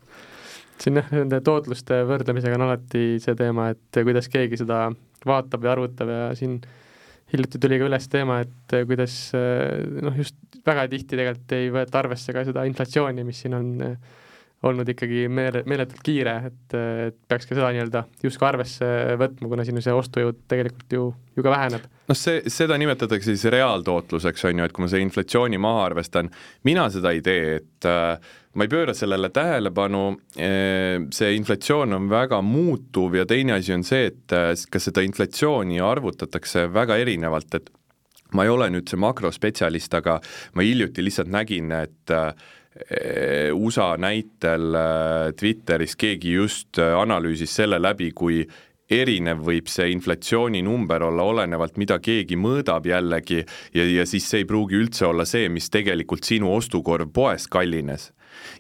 [0.84, 4.86] Siin jah, nende tootluste võrdlemisega on alati see teema, et kuidas keegi seda
[5.26, 6.60] vaatab ja arvutab ja siin
[7.32, 12.34] hiljuti tuli ka üles teema, et kuidas noh, just väga tihti tegelikult ei võeta arvesse
[12.34, 13.70] ka seda inflatsiooni, mis siin on
[14.68, 18.88] olnud ikkagi meele, meeletult kiire, et, et peaks ka seda nii-öelda justkui arvesse
[19.20, 21.86] võtma, kuna siin see ostujõud tegelikult ju, ju ka väheneb.
[22.10, 26.28] noh, see, seda nimetatakse siis reaaltootluseks, on ju, et kui ma selle inflatsiooni maha arvestan,
[26.68, 32.08] mina seda ei tee, et äh, ma ei pööra sellele tähelepanu, äh, see inflatsioon on
[32.10, 37.54] väga muutuv ja teine asi on see, et äh, kas seda inflatsiooni arvutatakse väga erinevalt,
[37.60, 37.70] et
[38.34, 40.18] ma ei ole nüüd see makrospetsialist, aga
[40.54, 42.32] ma hiljuti lihtsalt nägin, et äh,
[43.50, 44.76] USA näitel
[45.36, 48.44] Twitteris keegi just analüüsis selle läbi, kui
[48.90, 54.48] erinev võib see inflatsiooninomber olla, olenevalt mida keegi mõõdab jällegi ja, ja siis see ei
[54.48, 58.10] pruugi üldse olla see, mis tegelikult sinu ostukorv poes kallines.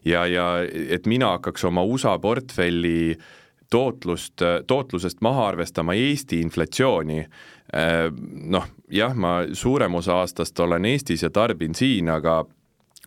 [0.04, 3.16] Ja, ja et mina hakkaks oma USA portfelli
[3.70, 8.06] tootlust, tootlusest maha arvestama Eesti inflatsiooni, äh,
[8.50, 12.42] noh jah, ma suurem osa aastast olen Eestis ja tarbin siin, aga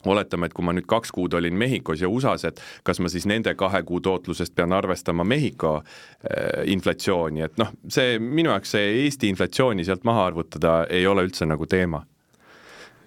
[0.06, 3.27] oletame, et kui ma nüüd kaks kuud olin Mehhikos ja USA-s, et kas ma siis
[3.29, 8.89] nende kahe kuu tootlusest pean arvestama Mehhiko äh, inflatsiooni, et noh, see minu jaoks see
[9.03, 12.03] Eesti inflatsiooni sealt maha arvutada ei ole üldse nagu teema.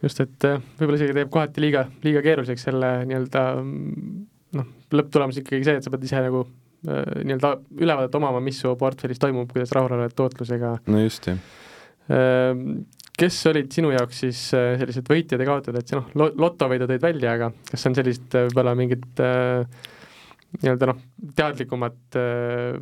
[0.06, 3.44] Just, et äh, võib-olla isegi teeb kohati liiga, liiga keeruliseks selle nii-öelda
[4.56, 8.74] noh, lõpptulemus ikkagi see, et sa pead ise nagu äh, nii-öelda ülevaadet omama, mis su
[8.80, 10.76] portfellis toimub, kuidas rahul oled tootlusega.
[10.92, 11.42] no just, jah
[13.16, 17.32] kes olid sinu jaoks siis äh, sellised võitjad ja kaotajad, et noh, lotovõidu tõid välja,
[17.34, 19.22] aga kas on sellist võib-olla mingit
[20.60, 21.00] nii-öelda noh,
[21.34, 22.20] teadlikumat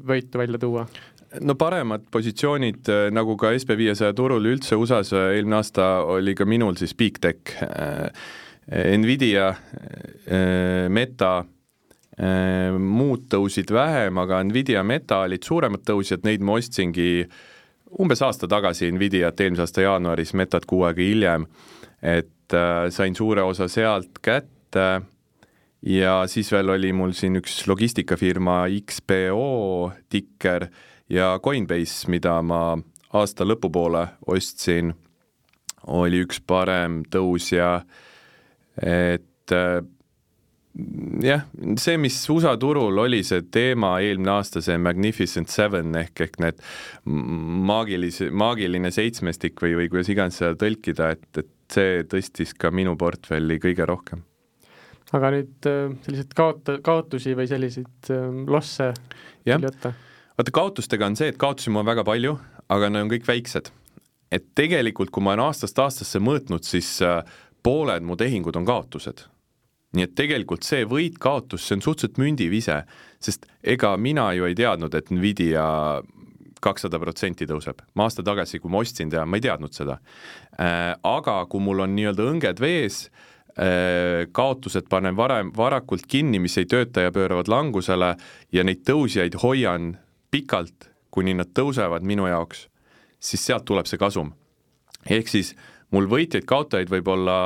[0.04, 0.84] võitu välja tuua?
[1.40, 6.78] No paremad positsioonid, nagu ka SB viiesaja turul üldse USA-s eelmine aasta oli ka minul
[6.78, 7.56] siis Big Tech,
[8.70, 9.50] Nvidia,
[10.88, 11.32] Meta,
[12.78, 17.34] muud tõusid vähem, aga Nvidia, Meta olid suuremad tõusjad, neid ma ostsingi äh,
[18.00, 21.46] umbes aasta tagasi Nvidiat, eelmise aasta jaanuaris, Metat kuu aega hiljem,
[22.02, 25.02] et äh, sain suure osa sealt kätte.
[25.84, 30.70] Ja siis veel oli mul siin üks logistikafirma XPO tikker
[31.08, 32.76] ja Coinbase, mida ma
[33.14, 34.94] aasta lõpupoole ostsin,
[35.92, 37.76] oli üks parem tõusja,
[38.80, 39.82] et äh,
[41.22, 41.44] jah,
[41.78, 46.62] see, mis USA turul oli see teema eelmine aasta, see Magnificent Seven ehk, ehk need
[47.04, 52.96] maagilise, maagiline seitsmestik või, või kuidas iganes seda tõlkida, et, et see tõstis ka minu
[53.00, 54.24] portfelli kõige rohkem.
[55.14, 58.90] aga nüüd äh, selliseid kaota-, kaotusi või selliseid äh, losse
[59.44, 59.94] tuli võtta?
[60.38, 62.36] Vaata, kaotustega on see, et kaotusi mul on väga palju,
[62.68, 63.70] aga need on kõik väiksed.
[64.34, 67.22] et tegelikult, kui ma olen aastast aastasse mõõtnud, siis äh,
[67.62, 69.28] pooled mu tehingud on kaotused
[69.94, 72.80] nii et tegelikult see võit-kaotus, see on suhteliselt mündivise,
[73.22, 75.66] sest ega mina ju ei teadnud, et Nvidia
[76.64, 77.82] kakssada protsenti tõuseb.
[77.94, 79.98] ma aasta tagasi, kui ma ostsin teda, ma ei teadnud seda
[80.58, 80.94] äh,.
[81.02, 83.04] aga kui mul on nii-öelda õnged vees
[83.58, 88.14] äh,, kaotused panen varem, varakult kinni, mis ei tööta ja pööravad langusele
[88.52, 89.94] ja neid tõusjaid hoian
[90.34, 92.66] pikalt, kuni nad tõusevad minu jaoks,
[93.22, 94.34] siis sealt tuleb see kasum.
[95.04, 95.54] ehk siis
[95.92, 97.38] mul võitjaid-kaotajaid võib olla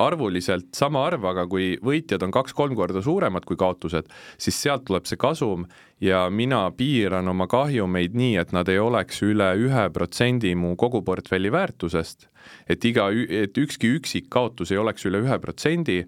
[0.00, 4.08] arvuliselt sama arv, aga kui võitjad on kaks-kolm korda suuremad kui kaotused,
[4.40, 5.68] siis sealt tuleb see kasum
[6.02, 11.04] ja mina piiran oma kahjumeid nii, et nad ei oleks üle ühe protsendi mu kogu
[11.06, 12.26] portfelli väärtusest,
[12.66, 16.02] et iga, et ükski üksik kaotus ei oleks üle ühe protsendi,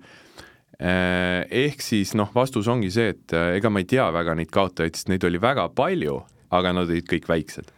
[0.78, 4.98] ehk siis noh, vastus ongi see, et eh, ega ma ei tea väga neid kaotajaid,
[4.98, 6.20] sest neid oli väga palju,
[6.56, 7.72] aga nad olid kõik väiksed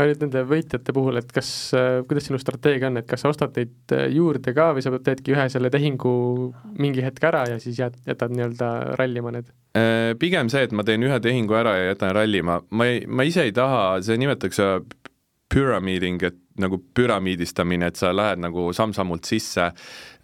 [0.00, 3.30] aga nüüd nende võitjate puhul, et kas, äh, kuidas sinu strateegia on, et kas sa
[3.32, 6.12] ostad neid äh, juurde ka või sa teedki ühe selle tehingu
[6.78, 9.50] mingi hetk ära ja siis jääd, jätad nii-öelda rallima need?
[9.78, 13.26] Äh, pigem see, et ma teen ühe tehingu ära ja jätan rallima, ma ei, ma
[13.26, 14.70] ise ei taha, see nimetatakse
[15.50, 19.70] pyramiding, et nagu püramiidistamine, et sa lähed nagu samm-sammult sisse.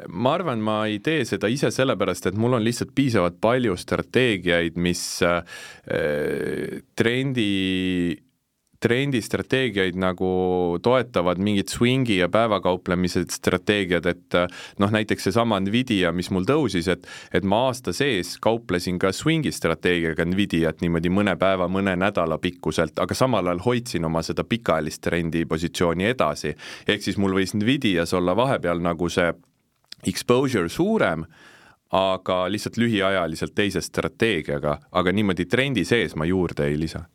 [0.09, 4.77] ma arvan, ma ei tee seda ise sellepärast, et mul on lihtsalt piisavalt palju strateegiaid,
[4.77, 5.43] mis äh,
[6.97, 7.51] trendi
[8.87, 10.29] trendistrateegiaid nagu
[10.83, 14.37] toetavad mingid swingi ja päevakauplemised strateegiad, et
[14.83, 19.51] noh, näiteks seesama Nvidia, mis mul tõusis, et et ma aasta sees kauplesin ka swingi
[19.55, 25.03] strateegiaga Nvidiat niimoodi mõne päeva, mõne nädala pikkuselt, aga samal ajal hoidsin oma seda pikaajalist
[25.03, 26.55] trendi positsiooni edasi.
[26.87, 29.33] ehk siis mul võis Nvidias olla vahepeal nagu see
[30.07, 31.27] exposure suurem,
[31.91, 37.07] aga lihtsalt lühiajaliselt teise strateegiaga, aga niimoodi trendi sees ma juurde ei lisa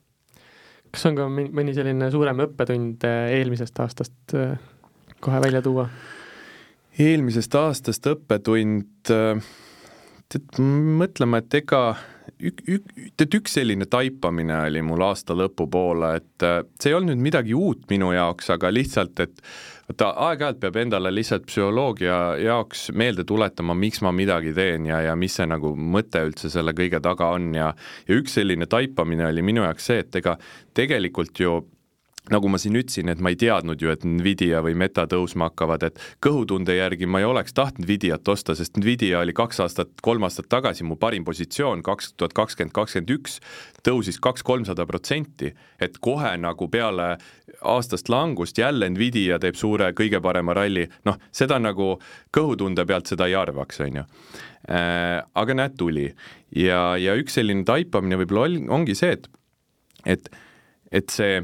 [0.92, 4.58] kas on ka mõni selline suurem õppetund äh, eelmisest aastast äh,
[5.24, 5.88] kohe välja tuua?
[7.00, 9.52] eelmisest aastast õppetund, äh,
[10.32, 10.62] tead,
[11.02, 11.82] mõtlema, et ega
[12.39, 17.22] ük-, ük-, tead üks selline taipamine oli mul aasta lõpupoole, et äh, see ei olnud
[17.22, 19.44] midagi uut minu jaoks, aga lihtsalt, et
[19.91, 25.17] vaata aeg-ajalt peab endale lihtsalt psühholoogia jaoks meelde tuletama, miks ma midagi teen ja, ja
[25.20, 27.72] mis see nagu mõte üldse selle kõige taga on ja
[28.08, 30.38] ja üks selline taipamine oli minu jaoks see, et ega
[30.78, 31.60] tegelikult ju
[32.30, 35.88] nagu ma siin ütlesin, et ma ei teadnud ju, et Nvidia või Meta tõusma hakkavad,
[35.88, 40.28] et kõhutunde järgi ma ei oleks tahtnud Nvidiat osta, sest Nvidia oli kaks aastat, kolm
[40.28, 43.40] aastat tagasi mu parim positsioon, kaks tuhat kakskümmend, kakskümmend üks,
[43.88, 45.50] tõusis kaks-kolmsada protsenti,
[45.82, 47.16] et kohe nagu peale
[47.74, 51.96] aastast langust jälle Nvidia teeb suure kõige parema ralli, noh, seda nagu
[52.38, 54.06] kõhutunde pealt seda ei arvaks, on ju.
[54.70, 56.12] Äh, aga näed, tuli.
[56.54, 59.26] Ja, ja üks selline taipamine võib-olla ongi see, et,
[60.06, 60.30] et,
[60.94, 61.42] et see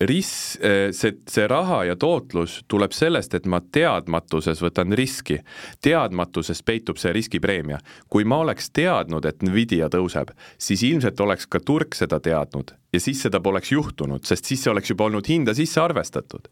[0.00, 5.40] ris-, eh, see, see raha ja tootlus tuleb sellest, et ma teadmatuses võtan riski.
[5.82, 7.78] teadmatuses peitub see riskipreemia.
[8.08, 13.00] kui ma oleks teadnud, et Nvidia tõuseb, siis ilmselt oleks ka turg seda teadnud ja
[13.00, 16.48] siis seda poleks juhtunud, sest siis oleks juba olnud hinda sisse arvestatud.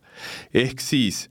[0.55, 1.29] ehk siis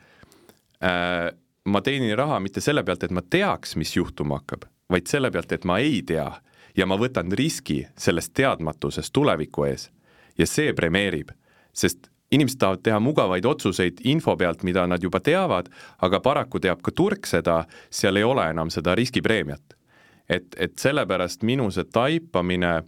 [0.84, 1.32] äh,
[1.66, 5.52] ma teenin raha mitte selle pealt, et ma teaks, mis juhtuma hakkab, vaid selle pealt,
[5.52, 6.32] et ma ei tea
[6.78, 9.92] ja ma võtan riski sellest teadmatusest tuleviku ees
[10.38, 11.32] ja see premeerib
[11.78, 15.70] sest inimesed tahavad teha mugavaid otsuseid info pealt, mida nad juba teavad,
[16.02, 19.74] aga paraku teab ka turg seda, seal ei ole enam seda riskipreemiat.
[20.30, 22.82] et, et sellepärast minu see taipamine,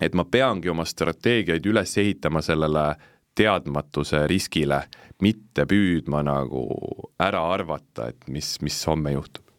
[0.00, 2.94] et ma peangi oma strateegiaid üles ehitama sellele
[3.34, 4.84] teadmatuse riskile,
[5.22, 6.62] mitte püüdma nagu
[7.18, 9.49] ära arvata, et mis, mis homme juhtub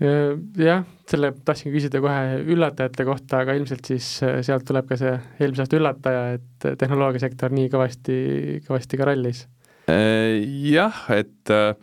[0.00, 5.64] jah, selle tahtsin küsida kohe üllatajate kohta, aga ilmselt siis sealt tuleb ka see eelmise
[5.64, 8.16] aasta üllataja, et tehnoloogiasektor nii kõvasti,
[8.68, 9.46] kõvasti ka rallis.
[9.86, 11.76] Äh, jah, et äh,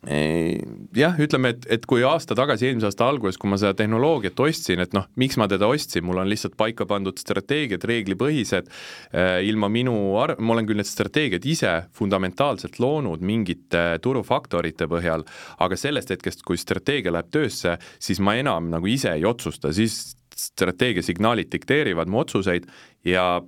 [0.00, 4.80] jah, ütleme, et, et kui aasta tagasi, eelmise aasta alguses, kui ma seda tehnoloogiat ostsin,
[4.80, 8.70] et noh, miks ma teda ostsin, mul on lihtsalt paika pandud strateegiad, reeglipõhised,
[9.12, 15.26] äh, ilma minu ar-, ma olen küll need strateegiad ise fundamentaalselt loonud mingite turufaktorite põhjal,
[15.60, 20.14] aga sellest hetkest, kui strateegia läheb töösse, siis ma enam nagu ise ei otsusta, siis
[20.40, 22.64] strateegia signaalid dikteerivad mu otsuseid
[23.04, 23.42] ja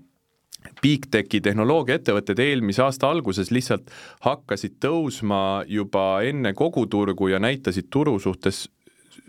[0.82, 3.90] Big Techi tehnoloogiaettevõtted eelmise aasta alguses lihtsalt
[4.26, 8.68] hakkasid tõusma juba enne kogu turgu ja näitasid turu suhtes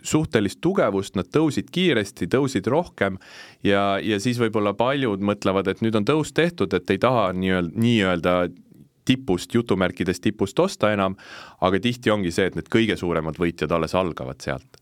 [0.03, 3.17] suhtelist tugevust, nad tõusid kiiresti, tõusid rohkem
[3.63, 7.71] ja, ja siis võib-olla paljud mõtlevad, et nüüd on tõus tehtud, et ei taha nii-öelda,
[7.79, 8.35] nii-öelda
[9.05, 11.17] tipust, jutumärkides tipust osta enam,
[11.63, 14.79] aga tihti ongi see, et need kõige suuremad võitjad alles algavad sealt.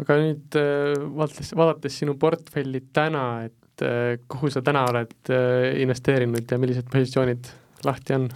[0.00, 5.32] aga nüüd äh, vaadates, vaadates sinu portfelli täna, et et äh, kuhu sa täna oled
[5.32, 7.50] äh, investeerinud ja millised positsioonid
[7.86, 8.28] lahti on?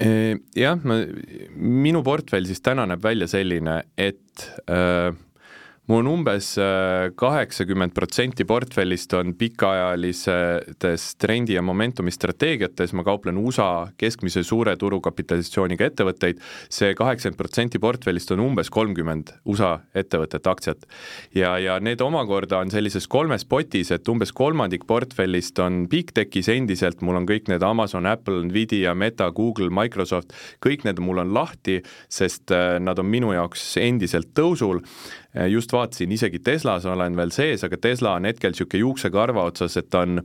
[0.00, 1.00] Äh, jah, ma,
[1.56, 5.12] minu portfell siis täna näeb välja selline, et äh,
[5.90, 13.38] mul on umbes äh, kaheksakümmend protsenti portfellist on pikaajalises trendi ja momentumi strateegiates, ma kauplen
[13.40, 16.38] USA keskmise suure turukapitalisatsiooniga ettevõtteid.
[16.68, 20.86] See, see kaheksakümmend protsenti portfellist on umbes kolmkümmend USA ettevõtete aktsiat.
[21.34, 26.48] ja, ja need omakorda on sellises kolmes potis, et umbes kolmandik portfellist on Big Techis
[26.48, 31.34] endiselt, mul on kõik need Amazon, Apple, Nvidia, Meta, Google, Microsoft, kõik need mul on
[31.34, 34.84] lahti, sest äh, nad on minu jaoks endiselt tõusul
[35.50, 39.90] just vaatasin, isegi Teslas olen veel sees, aga Tesla on hetkel niisugune juuksekarva otsas, et
[39.90, 40.22] ta on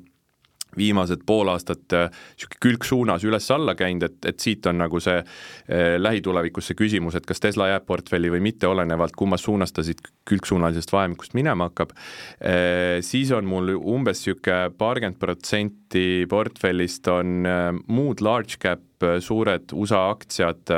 [0.78, 5.96] viimased pool aastat niisugune äh, külgsuunas üles-alla käinud, et, et siit on nagu see eh,
[6.00, 10.02] lähitulevikus see küsimus, et kas Tesla jääb portfelli või mitte, olenevalt kummas suunas ta siit
[10.28, 11.94] külgsuunalisest vahemikust minema hakkab
[12.40, 13.00] eh,.
[13.06, 18.82] siis on mul umbes niisugune paarkümmend protsenti portfellist on eh, muud large cap
[19.22, 20.72] suured USA aktsiad,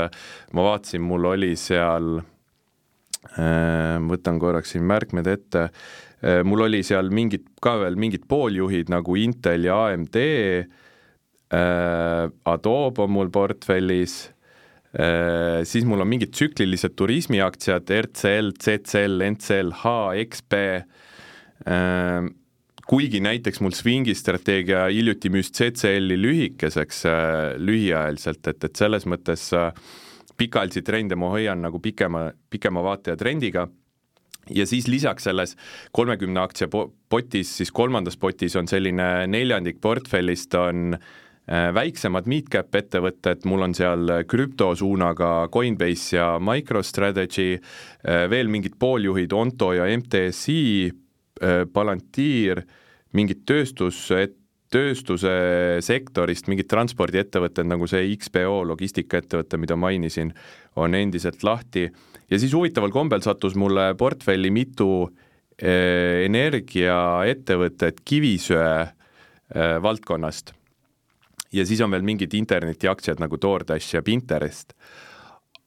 [0.58, 2.18] ma vaatasin, mul oli seal
[3.36, 5.68] võtan korraks siin märkmed ette,
[6.24, 13.06] äh, mul oli seal mingid, ka veel mingid pooljuhid nagu Intel ja AMD, äh, Adobe
[13.06, 14.16] on mul portfellis,
[15.68, 20.54] siis mul on mingid tsüklilised turismiaktsiad, RCL, CCL, NCL, HXP,
[22.88, 27.04] kuigi näiteks mul swingi strateegia hiljuti müüs CCL-i lühikeseks
[27.62, 29.70] lühiajaliselt, et, et selles mõttes äh,
[30.38, 33.68] pikaajalisi trende ma hoian nagu pikema, pikema vaate ja trendiga.
[34.50, 35.58] Ja siis lisaks selles
[35.92, 36.70] kolmekümne aktsia
[37.10, 43.76] potis, siis kolmandas potis on selline neljandik portfellist on äh, väiksemad mid-cap ettevõtted, mul on
[43.76, 50.64] seal krüptosuunaga Coinbase ja MicroStrategy, äh, veel mingid pooljuhid Onto ja MTSI,
[51.44, 52.64] äh, Palantir,
[53.18, 54.06] mingid tööstus,
[54.74, 55.32] tööstuse
[55.86, 60.34] sektorist mingid transpordiettevõtted, nagu see XPO logistikaettevõte, mida mainisin,
[60.76, 61.88] on endiselt lahti
[62.30, 65.08] ja siis huvitaval kombel sattus mulle portfelli mitu
[65.58, 70.54] eh, energiaettevõtet kivisöe eh, valdkonnast.
[71.54, 74.74] ja siis on veel mingid internetiaktsiad nagu DoorDash ja Pinterest.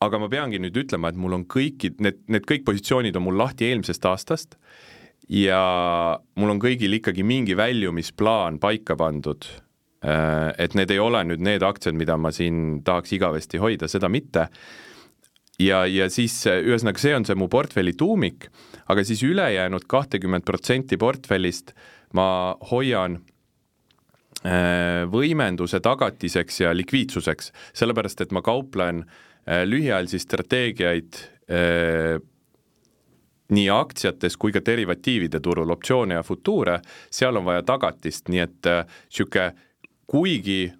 [0.01, 3.38] aga ma peangi nüüd ütlema, et mul on kõiki, need, need kõik positsioonid on mul
[3.38, 4.57] lahti eelmisest aastast
[5.31, 5.62] ja
[6.37, 9.47] mul on kõigil ikkagi mingi väljumisplaan paika pandud.
[10.01, 14.09] Eh, et need ei ole nüüd need aktsiad, mida ma siin tahaks igavesti hoida, seda
[14.09, 14.49] mitte
[15.61, 18.49] ja, ja siis ühesõnaga, see on see mu portfelli tuumik,
[18.91, 21.74] aga siis ülejäänud kahtekümmet protsenti portfellist
[22.16, 23.20] ma hoian
[24.45, 32.18] äh, võimenduse tagatiseks ja likviidsuseks, sellepärast et ma kauplen äh, lühiajalisi strateegiaid äh,
[33.51, 36.80] nii aktsiates kui ka derivatiivide turul, optsioone ja futuure,
[37.11, 39.51] seal on vaja tagatist, nii et niisugune
[40.11, 40.72] kuigi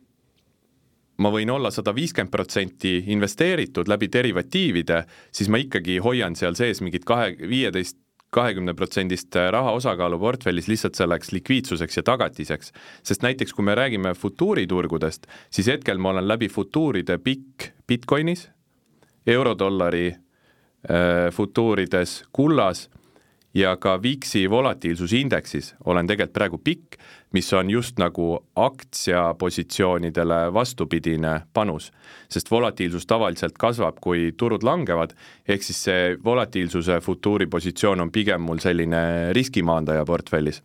[1.21, 5.03] ma võin olla sada viiskümmend protsenti investeeritud läbi derivatiivide,
[5.33, 7.99] siis ma ikkagi hoian seal sees mingit kahe, viieteist,
[8.31, 12.73] kahekümne protsendist raha osakaalu portfellis lihtsalt selleks likviidsuseks ja tagatiseks.
[13.03, 18.49] sest näiteks kui me räägime futuuriturgudest, siis hetkel ma olen läbi futuuride pikk Bitcoinis,
[19.27, 20.19] eurodollari äh,
[21.37, 22.89] futuurides, kullas
[23.55, 26.97] ja ka VIX-i volatiilsusindeksis olen tegelikult praegu pikk,
[27.33, 31.93] mis on just nagu aktsiapositsioonidele vastupidine panus.
[32.29, 35.11] sest volatiilsus tavaliselt kasvab, kui turud langevad,
[35.49, 40.63] ehk siis see volatiilsuse futuuri positsioon on pigem mul selline riskimaandaja portfellis.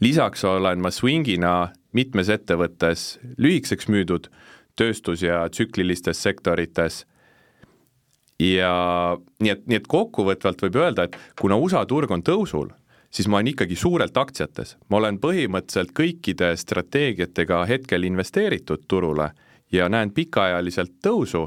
[0.00, 4.28] lisaks olen ma swingina mitmes ettevõttes lühikeseks müüdud
[4.76, 7.06] tööstus- ja tsüklilistes sektorites
[8.40, 12.72] ja nii et, nii et kokkuvõtvalt võib öelda, et kuna USA turg on tõusul,
[13.14, 19.30] siis ma olen ikkagi suurelt aktsiates, ma olen põhimõtteliselt kõikide strateegiatega hetkel investeeritud turule
[19.72, 21.46] ja näen pikaajaliselt tõusu,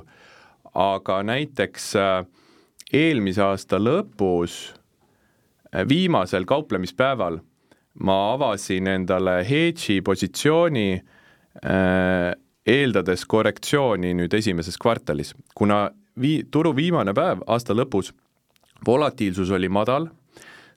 [0.78, 2.24] aga näiteks äh,
[2.94, 4.58] eelmise aasta lõpus,
[5.74, 7.42] äh, viimasel kauplemispäeval
[8.04, 12.34] ma avasin endale hedge'i positsiooni äh,
[12.68, 15.88] eeldades korrektsiooni nüüd esimeses kvartalis, kuna
[16.22, 18.14] vii-, turu viimane päev aasta lõpus,
[18.86, 20.10] volatiilsus oli madal,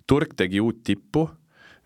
[0.06, 1.28] turg tegi uut tippu,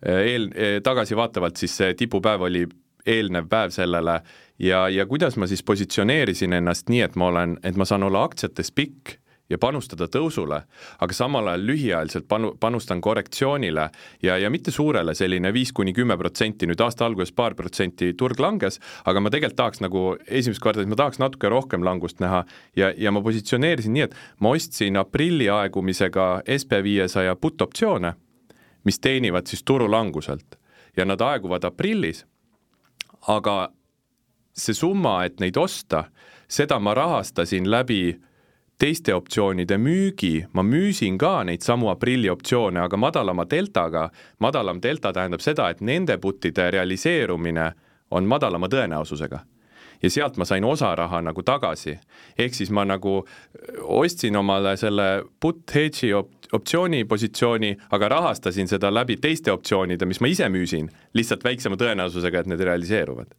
[0.05, 0.51] eel,
[0.85, 2.67] tagasivaatavalt siis see tipupäev oli
[3.07, 4.21] eelnev päev sellele
[4.59, 8.25] ja, ja kuidas ma siis positsioneerisin ennast nii, et ma olen, et ma saan olla
[8.25, 9.19] aktsiates pikk
[9.51, 10.63] ja panustada tõusule,
[11.05, 13.89] aga samal ajal lühiajaliselt panu-, panustan korrektsioonile
[14.25, 18.41] ja, ja mitte suurele, selline viis kuni kümme protsenti, nüüd aasta alguses paar protsenti turg
[18.41, 22.45] langes, aga ma tegelikult tahaks nagu esimeses kvartalis, ma tahaks natuke rohkem langust näha
[22.77, 26.29] ja, ja ma positsioneerisin nii, et ma ostsin aprilli aegumisega
[26.59, 28.15] SB viiesaja put optsioone,
[28.85, 30.59] mis teenivad siis turulanguselt.
[30.97, 32.21] ja nad aeguvad aprillis,
[33.27, 33.73] aga
[34.55, 36.05] see summa, et neid osta,
[36.47, 38.15] seda ma rahastasin läbi
[38.85, 44.11] teiste optsioonide müügi, ma müüsin ka neid samu aprilli optsioone, aga madalama deltaga,
[44.45, 47.70] madalam delta tähendab seda, et nende put'ide realiseerumine
[48.12, 49.41] on madalama tõenäosusega.
[50.03, 51.99] ja sealt ma sain osa raha nagu tagasi.
[52.39, 53.24] ehk siis ma nagu
[53.82, 60.20] ostsin omale selle put hedge'i op-, optsiooni positsiooni, aga rahastasin seda läbi teiste optsioonide, mis
[60.20, 63.32] ma ise müüsin, lihtsalt väiksema tõenäosusega, et need realiseeruvad.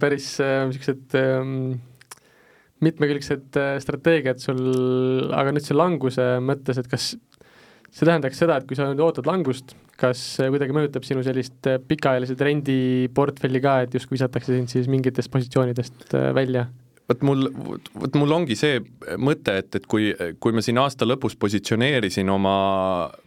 [0.00, 1.76] päris niisugused äh,
[2.84, 4.60] mitmekülgsed äh, strateegiad sul,
[5.34, 7.14] aga nüüd see languse mõttes, et kas
[7.96, 11.68] see tähendaks seda, et kui sa nüüd ootad langust, kas see kuidagi mõjutab sinu sellist
[11.70, 12.78] äh, pikaajalise trendi
[13.16, 16.68] portfelli ka, et justkui visatakse sind siis mingitest positsioonidest äh, välja?
[17.06, 17.46] vot mul,
[17.94, 18.80] vot mul ongi see
[19.22, 20.08] mõte, et, et kui,
[20.42, 22.56] kui ma siin aasta lõpus positsioneerisin oma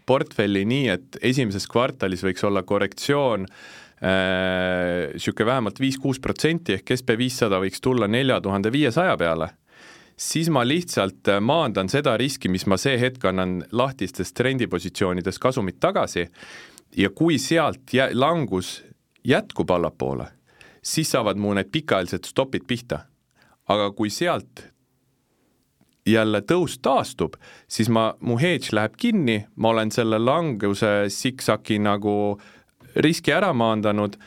[0.04, 3.62] portfelli nii, et esimeses kvartalis võiks olla korrektsioon äh,
[4.02, 9.50] niisugune äh, vähemalt viis-kuus protsenti ehk SB viissada võiks tulla nelja tuhande viiesaja peale,
[10.16, 15.82] siis ma lihtsalt äh, maandan seda riski, mis ma see hetk annan lahtistes trendipositsioonides kasumit
[15.84, 16.30] tagasi
[16.98, 18.84] ja kui sealt jä-, langus
[19.28, 20.30] jätkub allapoole,
[20.82, 23.06] siis saavad mu need pikaajalised stopid pihta.
[23.70, 24.64] aga kui sealt
[26.08, 27.36] jälle tõus taastub,
[27.68, 32.59] siis ma, mu hedge läheb kinni, ma olen selle languse siksaki nagu äh,
[33.00, 34.18] riski ära maandanud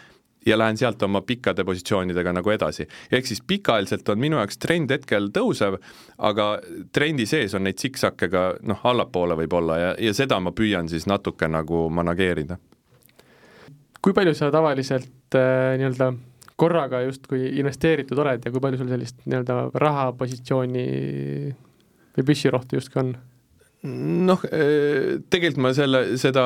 [0.46, 2.86] ja lähen sealt oma pikkade positsioonidega nagu edasi.
[3.12, 5.78] ehk siis pikaajaliselt on minu jaoks trend hetkel tõusev,
[6.18, 6.46] aga
[6.92, 11.06] trendi sees on neid siksakke ka noh, allapoole võib-olla ja, ja seda ma püüan siis
[11.06, 12.58] natuke nagu manageerida.
[14.02, 16.12] kui palju sa tavaliselt äh, nii-öelda
[16.56, 20.86] korraga justkui investeeritud oled ja kui palju sul sellist nii-öelda rahapositsiooni
[22.16, 23.14] või püssirohtu justkui on?
[24.26, 26.44] noh, äh, tegelikult ma selle, seda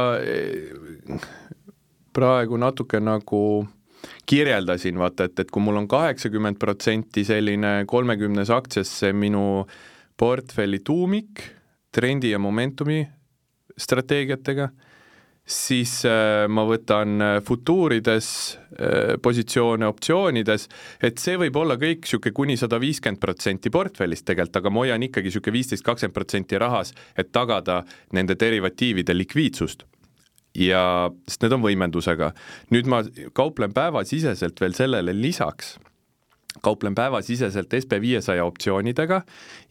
[2.16, 3.66] praegu natuke nagu
[4.26, 9.66] kirjeldasin, vaata, et, et kui mul on kaheksakümmend protsenti selline kolmekümnes aktsiasse minu
[10.16, 11.44] portfelli tuumik
[11.92, 13.02] trendi ja momentumi
[13.76, 14.68] strateegiatega,
[15.46, 20.66] siis äh, ma võtan äh, futuurides äh, positsioone optsioonides,
[21.04, 25.04] et see võib olla kõik niisugune kuni sada viiskümmend protsenti portfellist tegelikult, aga ma hoian
[25.06, 27.82] ikkagi niisugune viisteist, kakskümmend protsenti rahas, et tagada
[28.16, 29.86] nende derivatiivide likviidsust
[30.57, 32.32] ja, sest need on võimendusega.
[32.74, 33.02] nüüd ma
[33.36, 35.76] kauplen päevasiseselt veel sellele lisaks
[36.64, 39.22] kauplen päevasiseselt SB500 optsioonidega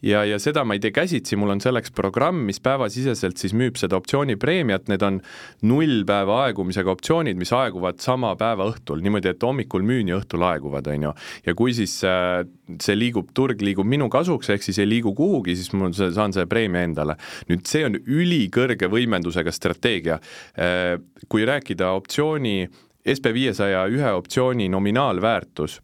[0.02, 3.78] ja, ja seda ma ei tee käsitsi, mul on selleks programm, mis päevasiseselt siis müüb
[3.80, 5.20] seda optsioonipreemiat, need on
[5.66, 10.44] null päeva aegumisega optsioonid, mis aeguvad sama päeva õhtul, niimoodi, et hommikul müün ja õhtul
[10.46, 11.14] aeguvad, on ju.
[11.46, 12.44] ja kui siis äh,
[12.82, 16.48] see liigub, turg liigub minu kasuks, ehk siis ei liigu kuhugi, siis mul saan selle
[16.50, 17.18] preemia endale.
[17.50, 20.20] nüüd see on ülikõrge võimendusega strateegia.
[20.58, 20.96] Äh,
[21.28, 22.66] kui rääkida optsiooni
[23.06, 25.80] SB500 ühe optsiooni nominaalväärtus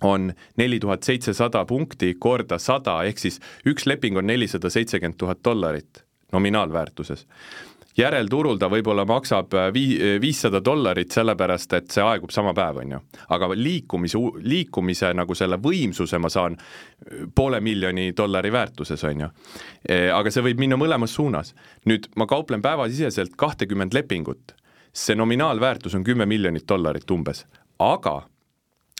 [0.00, 5.44] on neli tuhat seitsesada punkti korda sada, ehk siis üks leping on nelisada seitsekümmend tuhat
[5.44, 7.26] dollarit nominaalväärtuses.
[7.96, 12.82] järelturul ta võib-olla maksab äh, vii-, äh, viissada dollarit, sellepärast et see aegub sama päev,
[12.82, 12.98] on ju.
[13.28, 19.30] aga liikumise, liikumise nagu selle võimsuse ma saan äh, poole miljoni dollari väärtuses, on ju.
[20.12, 21.54] aga see võib minna mõlemas suunas.
[21.86, 24.52] nüüd ma kauplen päevasiseselt kahtekümmend lepingut,
[24.92, 27.46] see nominaalväärtus on kümme miljonit dollarit umbes,
[27.78, 28.26] aga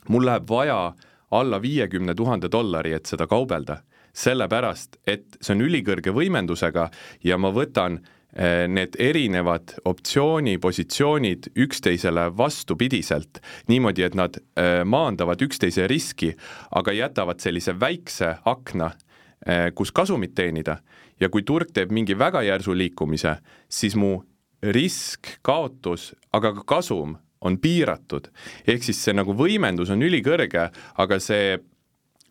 [0.09, 0.95] mul läheb vaja
[1.31, 3.81] alla viiekümne tuhande dollari, et seda kaubelda,
[4.17, 6.89] sellepärast et see on ülikõrge võimendusega
[7.27, 15.89] ja ma võtan eh, need erinevad optsioonipositsioonid üksteisele vastupidiselt, niimoodi, et nad eh, maandavad üksteise
[15.91, 16.33] riski,
[16.71, 18.93] aga jätavad sellise väikse akna,
[19.47, 20.81] eh, kus kasumit teenida.
[21.21, 23.39] Ja kui turg teeb mingi väga järsu liikumise,
[23.69, 24.19] siis mu
[24.63, 27.17] risk, kaotus, aga ka kasum
[27.47, 28.29] on piiratud.
[28.67, 30.69] ehk siis see nagu võimendus on ülikõrge,
[31.03, 31.57] aga see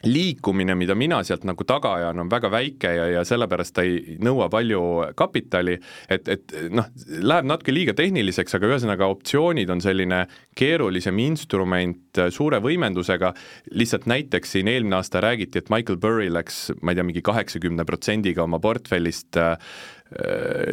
[0.05, 4.18] liikumine, mida mina sealt nagu taga ajan, on väga väike ja, ja sellepärast ta ei
[4.24, 4.82] nõua palju
[5.18, 5.78] kapitali,
[6.11, 6.89] et, et noh,
[7.26, 10.26] läheb natuke liiga tehniliseks, aga ühesõnaga optsioonid on selline
[10.57, 13.34] keerulisem instrument suure võimendusega,
[13.74, 17.88] lihtsalt näiteks siin eelmine aasta räägiti, et Michael Burry läks, ma ei tea, mingi kaheksakümne
[17.88, 19.95] protsendiga oma portfellist äh, Äh,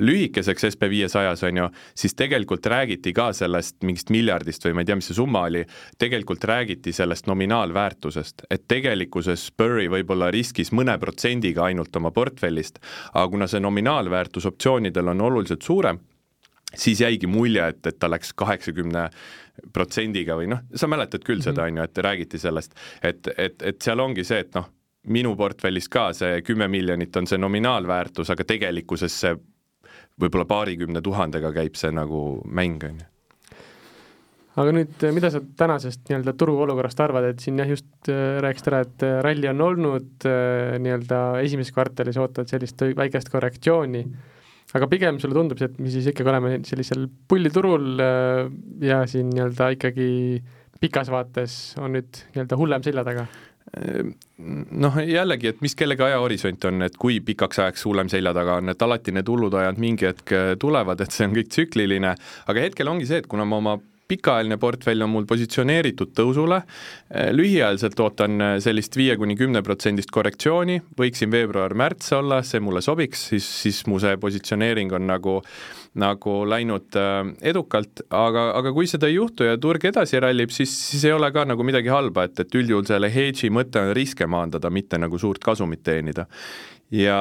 [0.01, 4.91] lühikeseks SB viiesajas, on ju, siis tegelikult räägiti ka sellest mingist miljardist või ma ei
[4.91, 5.63] tea, mis see summa oli,
[5.99, 12.83] tegelikult räägiti sellest nominaalväärtusest, et tegelikkuses Spurry võib-olla riskis mõne protsendiga ainult oma portfellist,
[13.15, 16.03] aga kuna see nominaalväärtus optsioonidel on oluliselt suurem,
[16.77, 19.09] siis jäigi mulje, et, et ta läks kaheksakümne
[19.73, 21.73] protsendiga või noh, sa mäletad küll seda, mhm.
[21.73, 24.69] on ju, et räägiti sellest, et, et, et seal ongi see, et noh,
[25.11, 29.39] minu portfellis ka see kümme miljonit on see nominaalväärtus, aga tegelikkuses see
[30.21, 33.13] võib-olla paarikümne tuhandega käib see nagu mäng, on ju
[34.61, 38.83] aga nüüd, mida sa tänasest nii-öelda turuolukorrast arvad, et siin jah, just äh, rääkisid ära,
[38.85, 44.03] et äh, ralli on olnud äh, nii-öelda esimeses kvartalis ootavad sellist väikest korrektsiooni,
[44.77, 48.03] aga pigem sulle tundub see, et me siis ikkagi oleme sellisel pulliturul
[48.85, 50.11] ja siin nii-öelda ikkagi
[50.83, 53.27] pikas vaates on nüüd nii-öelda hullem selja taga?
[53.73, 54.11] Ehm,
[54.85, 58.69] noh, jällegi, et mis kellegi ajahorisont on, et kui pikaks ajaks hullem selja taga on,
[58.69, 62.13] et alati need hullud ajad mingi hetk äh, tulevad, et see on kõik tsükliline,
[62.53, 66.63] aga hetkel ongi see, et kuna ma oma pikaajaline portfell on mul positsioneeritud tõusule,
[67.33, 73.47] lühiajaliselt ootan sellist viie kuni kümne protsendist korrektsiooni, võiksin veebruar-märts olla, see mulle sobiks, siis,
[73.63, 75.39] siis mu see positsioneering on nagu
[75.99, 77.21] nagu läinud äh,
[77.53, 81.29] edukalt, aga, aga kui seda ei juhtu ja turg edasi rallib, siis, siis ei ole
[81.35, 85.21] ka nagu midagi halba, et, et üldjuhul selle hedge'i mõte on riske maandada, mitte nagu
[85.21, 86.27] suurt kasumit teenida.
[86.93, 87.19] ja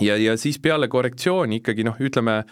[0.00, 2.42] ja, ja siis peale korrektsiooni ikkagi noh, ütleme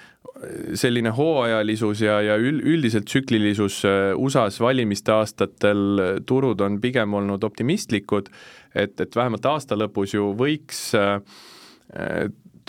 [0.74, 8.30] selline hooajalisus ja, ja üldiselt tsüklilisus äh, USA-s valimiste aastatel turud on pigem olnud optimistlikud,
[8.74, 11.20] et, et vähemalt aasta lõpus ju võiks äh,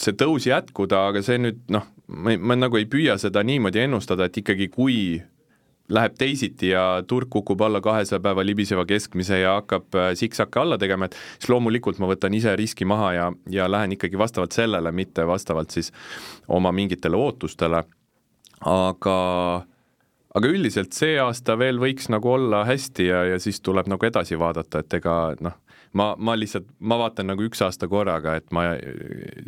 [0.02, 4.28] see tõus jätkuda, aga see nüüd noh, ma, ma nagu ei püüa seda niimoodi ennustada,
[4.28, 4.98] et ikkagi kui
[5.90, 10.78] läheb teisiti ja turg kukub alla kahesaja päeva libiseva keskmise ja hakkab äh, siksakke alla
[10.82, 14.92] tegema, et siis loomulikult ma võtan ise riski maha ja, ja lähen ikkagi vastavalt sellele,
[14.92, 15.92] mitte vastavalt siis
[16.48, 17.84] oma mingitele ootustele.
[18.66, 19.18] aga,
[20.36, 24.38] aga üldiselt see aasta veel võiks nagu olla hästi ja, ja siis tuleb nagu edasi
[24.40, 25.56] vaadata, et ega noh,
[25.96, 28.68] ma, ma lihtsalt, ma vaatan nagu üks aasta korraga, et ma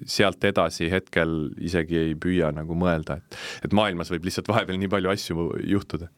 [0.10, 4.92] sealt edasi hetkel isegi ei püüa nagu mõelda, et, et maailmas võib lihtsalt vahepeal nii
[4.94, 6.10] palju asju juhtuda.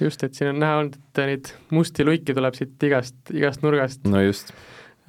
[0.00, 4.04] just, et siin on näha olnud, et neid musti luiki tuleb siit igast, igast nurgast.
[4.08, 4.52] no just.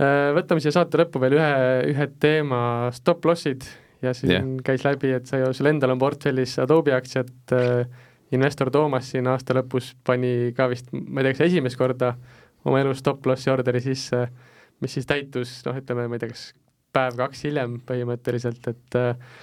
[0.02, 1.56] Äh, võtame siia saate lõppu veel ühe,
[1.92, 2.62] ühe teema,
[2.96, 3.68] stop-loss'id
[4.02, 4.48] ja siin yeah.
[4.66, 9.28] käis läbi, et sa ju, sul endal on portfellis Adobe aktsiad äh, investor Toomas siin
[9.32, 12.14] aasta lõpus pani ka vist, ma ei tea, kas esimest korda
[12.68, 14.26] oma elus stop-lossi orderi sisse,
[14.82, 16.46] mis siis täitus noh, ütleme, ma ei tea, kas
[16.96, 19.42] päev-kaks hiljem põhimõtteliselt, et äh,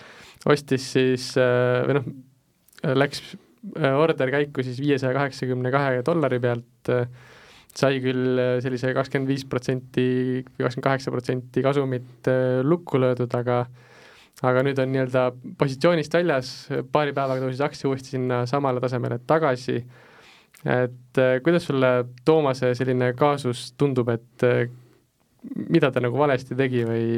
[0.49, 2.09] ostis siis äh, või noh,
[2.99, 7.09] läks äh, order käiku siis viiesaja kaheksakümne kahe dollari pealt äh,,
[7.79, 10.07] sai küll äh, sellise kakskümmend viis protsenti
[10.43, 13.65] või kakskümmend kaheksa protsenti kasumit äh, lukku löödud, aga
[14.47, 15.25] aga nüüd on nii-öelda
[15.59, 16.53] positsioonist väljas,
[16.93, 19.81] paari päevaga tõusis aktsia uuesti sinna samale tasemele tagasi,
[20.65, 21.93] et äh, kuidas sulle
[22.25, 24.47] Toomase selline kaasus tundub, et
[25.69, 27.09] mida ta nagu valesti tegi või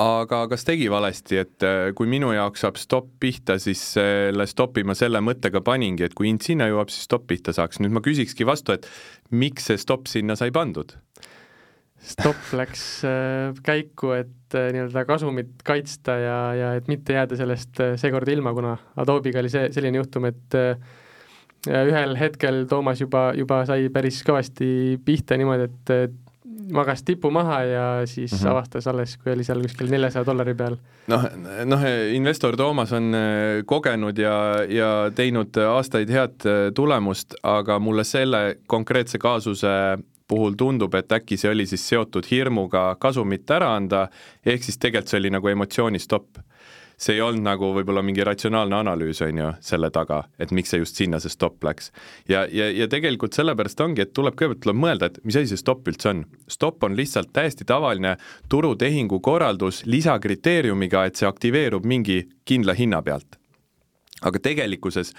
[0.00, 4.84] aga kas tegi valesti, et äh, kui minu jaoks saab stopp pihta, siis selle stoppi
[4.86, 7.80] ma selle mõttega paningi, et kui hind sinna jõuab, siis stopp pihta saaks.
[7.82, 8.88] nüüd ma küsikski vastu, et
[9.30, 10.96] miks see stopp sinna sai pandud?
[12.00, 17.82] Stopp läks äh, käiku, et äh, nii-öelda kasumit kaitsta ja, ja et mitte jääda sellest
[18.00, 20.58] seekord ilma, kuna Adobe'iga oli see, selline juhtum, et
[21.68, 24.70] ühel hetkel Toomas juba, juba sai päris kõvasti
[25.04, 26.18] pihta niimoodi, et
[26.72, 28.50] magas tipu maha ja siis mm -hmm.
[28.50, 30.76] avastas alles, kui oli seal kuskil neljasaja dollari peal.
[31.06, 31.24] noh,
[31.64, 31.80] noh,
[32.12, 38.56] investor Toomas on äh, kogenud ja, ja teinud aastaid head äh, tulemust, aga mulle selle
[38.66, 39.98] konkreetse kaasuse
[40.30, 44.06] puhul tundub, et äkki see oli siis seotud hirmuga kasumit ära anda,
[44.46, 46.38] ehk siis tegelikult see oli nagu emotsioonistopp
[47.00, 50.82] see ei olnud nagu võib-olla mingi ratsionaalne analüüs, on ju, selle taga, et miks see
[50.82, 51.90] just sinna see stopp läks.
[52.28, 55.62] ja, ja, ja tegelikult sellepärast ongi, et tuleb, kõigepealt tuleb mõelda, et mis asi see
[55.64, 56.24] stopp üldse on.
[56.48, 58.16] stopp on lihtsalt täiesti tavaline
[58.52, 63.40] turutehingu korraldus lisakriteeriumiga, et see aktiveerub mingi kindla hinna pealt
[64.20, 65.14] aga tegelikkuses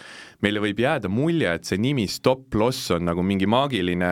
[0.45, 4.11] meile võib jääda mulje, et see nimi stop loss on nagu mingi maagiline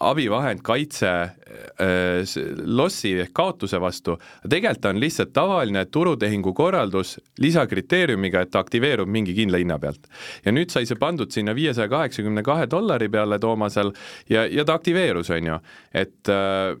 [0.00, 4.16] abivahend kaitse äh, lossi ehk kaotuse vastu,
[4.48, 10.06] tegelikult ta on lihtsalt tavaline turutehingu korraldus lisakriteeriumiga, et ta aktiveerub mingi kindla hinna pealt.
[10.44, 13.92] ja nüüd sai see pandud sinna viiesaja kaheksakümne kahe dollari peale Toomasel
[14.30, 15.58] ja, ja ta aktiveerus, on ju.
[15.92, 16.76] et äh,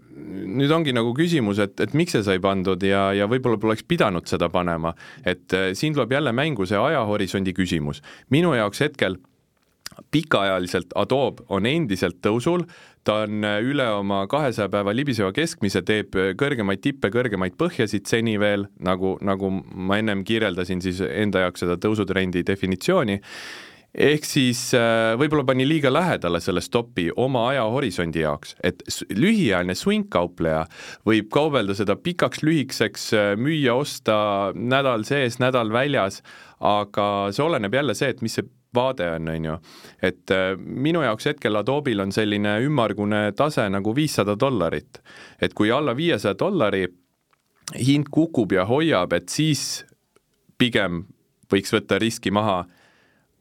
[0.46, 4.28] nüüd ongi nagu küsimus, et, et miks see sai pandud ja, ja võib-olla poleks pidanud
[4.30, 8.02] seda panema, et äh, siin tuleb jälle mängu see ajahorisondi küsimus.
[8.30, 9.20] minu jaoks jaoks hetkel
[10.14, 12.64] pikaajaliselt Adobe on endiselt tõusul,
[13.04, 18.68] ta on üle oma kahesaja päeva libiseva keskmise, teeb kõrgemaid tippe, kõrgemaid põhjasid seni veel,
[18.86, 23.18] nagu, nagu ma ennem kirjeldasin siis enda jaoks seda tõusutrendi definitsiooni,
[23.90, 30.62] ehk siis äh, võib-olla pani liiga lähedale selle stopi oma ajahorisondi jaoks, et lühiajaline swing-kaupleja
[31.08, 34.20] võib kaubelda seda pikaks-lühikeseks, äh, müüa-osta
[34.54, 36.22] nädal sees, nädal väljas,
[36.62, 39.56] aga see oleneb jälle see, et mis see vaade on, on ju.
[40.02, 45.00] et äh, minu jaoks hetkel Adobe'il on selline ümmargune tase nagu viissada dollarit.
[45.40, 46.86] et kui alla viiesaja dollari
[47.78, 49.84] hind kukub ja hoiab, et siis
[50.58, 51.04] pigem
[51.52, 52.64] võiks võtta riski maha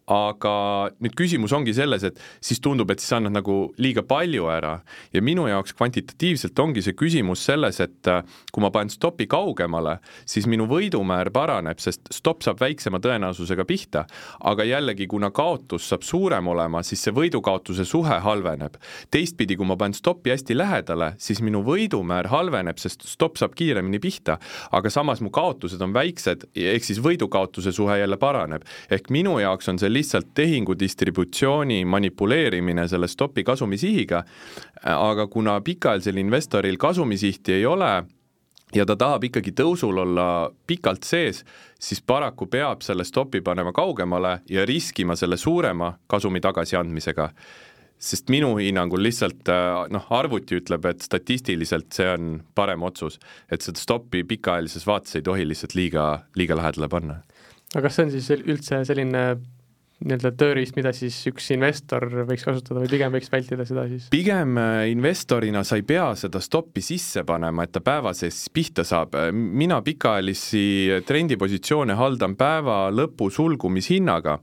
[0.10, 4.80] aga nüüd küsimus ongi selles, et siis tundub, et siis annad nagu liiga palju ära
[5.14, 10.00] ja minu jaoks kvantitatiivselt ongi see küsimus selles, et äh, kui ma panen stopi kaugemale,
[10.26, 14.06] siis minu võidumäär paraneb, sest stopp saab väiksema tõenäosusega pihta,
[14.50, 18.80] aga jällegi, kuna kaotus saab suurem olema, siis see võidu-kaotuse suhe halveneb.
[19.12, 24.00] teistpidi, kui ma panen stopi hästi lähedale, siis minu võidumäär halveneb, sest stopp saab kiiremini
[24.02, 24.40] pihta,
[24.72, 28.66] aga samas mu kaotused on väiksed, ehk siis võidu-kaotuse suhe jälle paraneb.
[28.90, 34.24] ehk minu jaoks on see lihtsalt tehingu distributsiooni manipuleerimine selle stopi kasumisihiga,
[34.96, 37.92] aga kuna pikaajalisel investoril kasumisihti ei ole,
[38.76, 40.28] ja ta tahab ikkagi tõusul olla
[40.68, 41.44] pikalt sees,
[41.80, 47.30] siis paraku peab selle stopi panema kaugemale ja riskima selle suurema kasumi tagasiandmisega.
[48.00, 49.50] sest minu hinnangul lihtsalt
[49.92, 53.20] noh, arvuti ütleb, et statistiliselt see on parem otsus,
[53.52, 57.22] et seda stopi pikaajalises vaates ei tohi lihtsalt liiga, liiga lähedale panna.
[57.76, 59.26] aga kas see on siis üldse selline
[60.00, 64.08] nii-öelda tööriist, mida siis üks investor võiks kasutada või pigem võiks vältida seda siis?
[64.14, 68.86] pigem äh, investorina sa ei pea seda stoppi sisse panema, et ta päeva sees pihta
[68.88, 69.18] saab.
[69.34, 74.40] mina pikaajalisi trendipositsioone haldan päeva lõpu sulgumishinnaga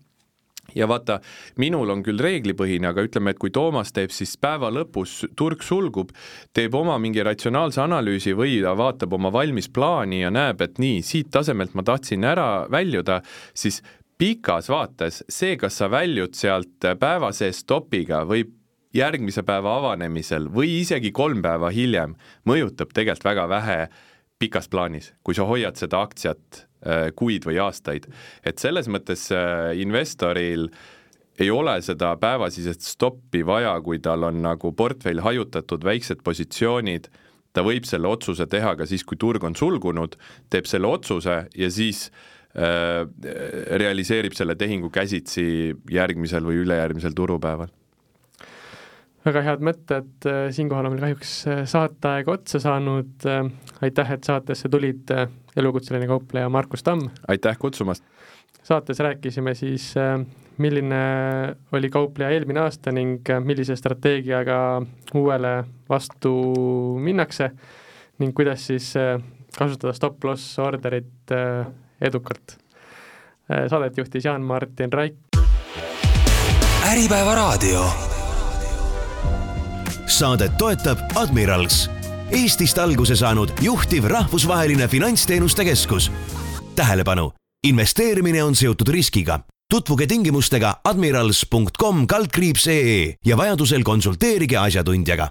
[0.75, 1.19] ja vaata,
[1.63, 6.13] minul on küll reeglipõhine, aga ütleme, et kui Toomas teeb siis päeva lõpus, turg sulgub,
[6.57, 11.03] teeb oma mingi ratsionaalse analüüsi või ta vaatab oma valmis plaani ja näeb, et nii,
[11.07, 13.23] siit tasemelt ma tahtsin ära väljuda,
[13.55, 13.83] siis
[14.19, 18.47] pikas vaates see, kas sa väljud sealt päeva sees stopiga või
[18.97, 22.17] järgmise päeva avanemisel või isegi kolm päeva hiljem,
[22.49, 23.81] mõjutab tegelikult väga vähe
[24.39, 28.09] pikas plaanis, kui sa hoiad seda aktsiat äh, kuid või aastaid.
[28.45, 30.69] et selles mõttes äh, investoril
[31.39, 37.11] ei ole seda päevasisest stoppi vaja, kui tal on nagu portfell hajutatud, väiksed positsioonid,
[37.53, 40.17] ta võib selle otsuse teha ka siis, kui turg on sulgunud,
[40.53, 42.11] teeb selle otsuse ja siis
[42.57, 47.69] realiseerib selle tehingu käsitsi järgmisel või ülejärgmisel turupäeval
[49.27, 51.33] väga head mõtted, siinkohal on meil kahjuks
[51.73, 53.27] saateaeg otsa saanud,
[53.83, 55.11] aitäh, et saatesse tulid,
[55.59, 57.09] elukutseline kaupleja Markus Tamm!
[57.29, 58.05] aitäh kutsumast!
[58.67, 59.95] saates rääkisime siis,
[60.59, 61.01] milline
[61.73, 64.59] oli kaupleja eelmine aasta ning millise strateegiaga
[65.15, 65.53] uuele
[65.89, 66.33] vastu
[67.03, 67.51] minnakse
[68.19, 68.93] ning kuidas siis
[69.59, 71.35] kasutada stop-loss orderit
[72.01, 72.59] edukalt.
[73.71, 75.17] Saadet juhtis Jaan-Martin Raik.
[76.87, 77.91] äripäeva raadio
[80.07, 81.91] saadet toetab Admirals,
[82.31, 86.11] Eestist alguse saanud juhtiv rahvusvaheline finantsteenuste keskus.
[86.75, 87.33] tähelepanu,
[87.67, 89.41] investeerimine on seotud riskiga.
[89.71, 95.29] tutvuge tingimustega admirals.com kaldkriips ee ja vajadusel konsulteerige asjatundjaga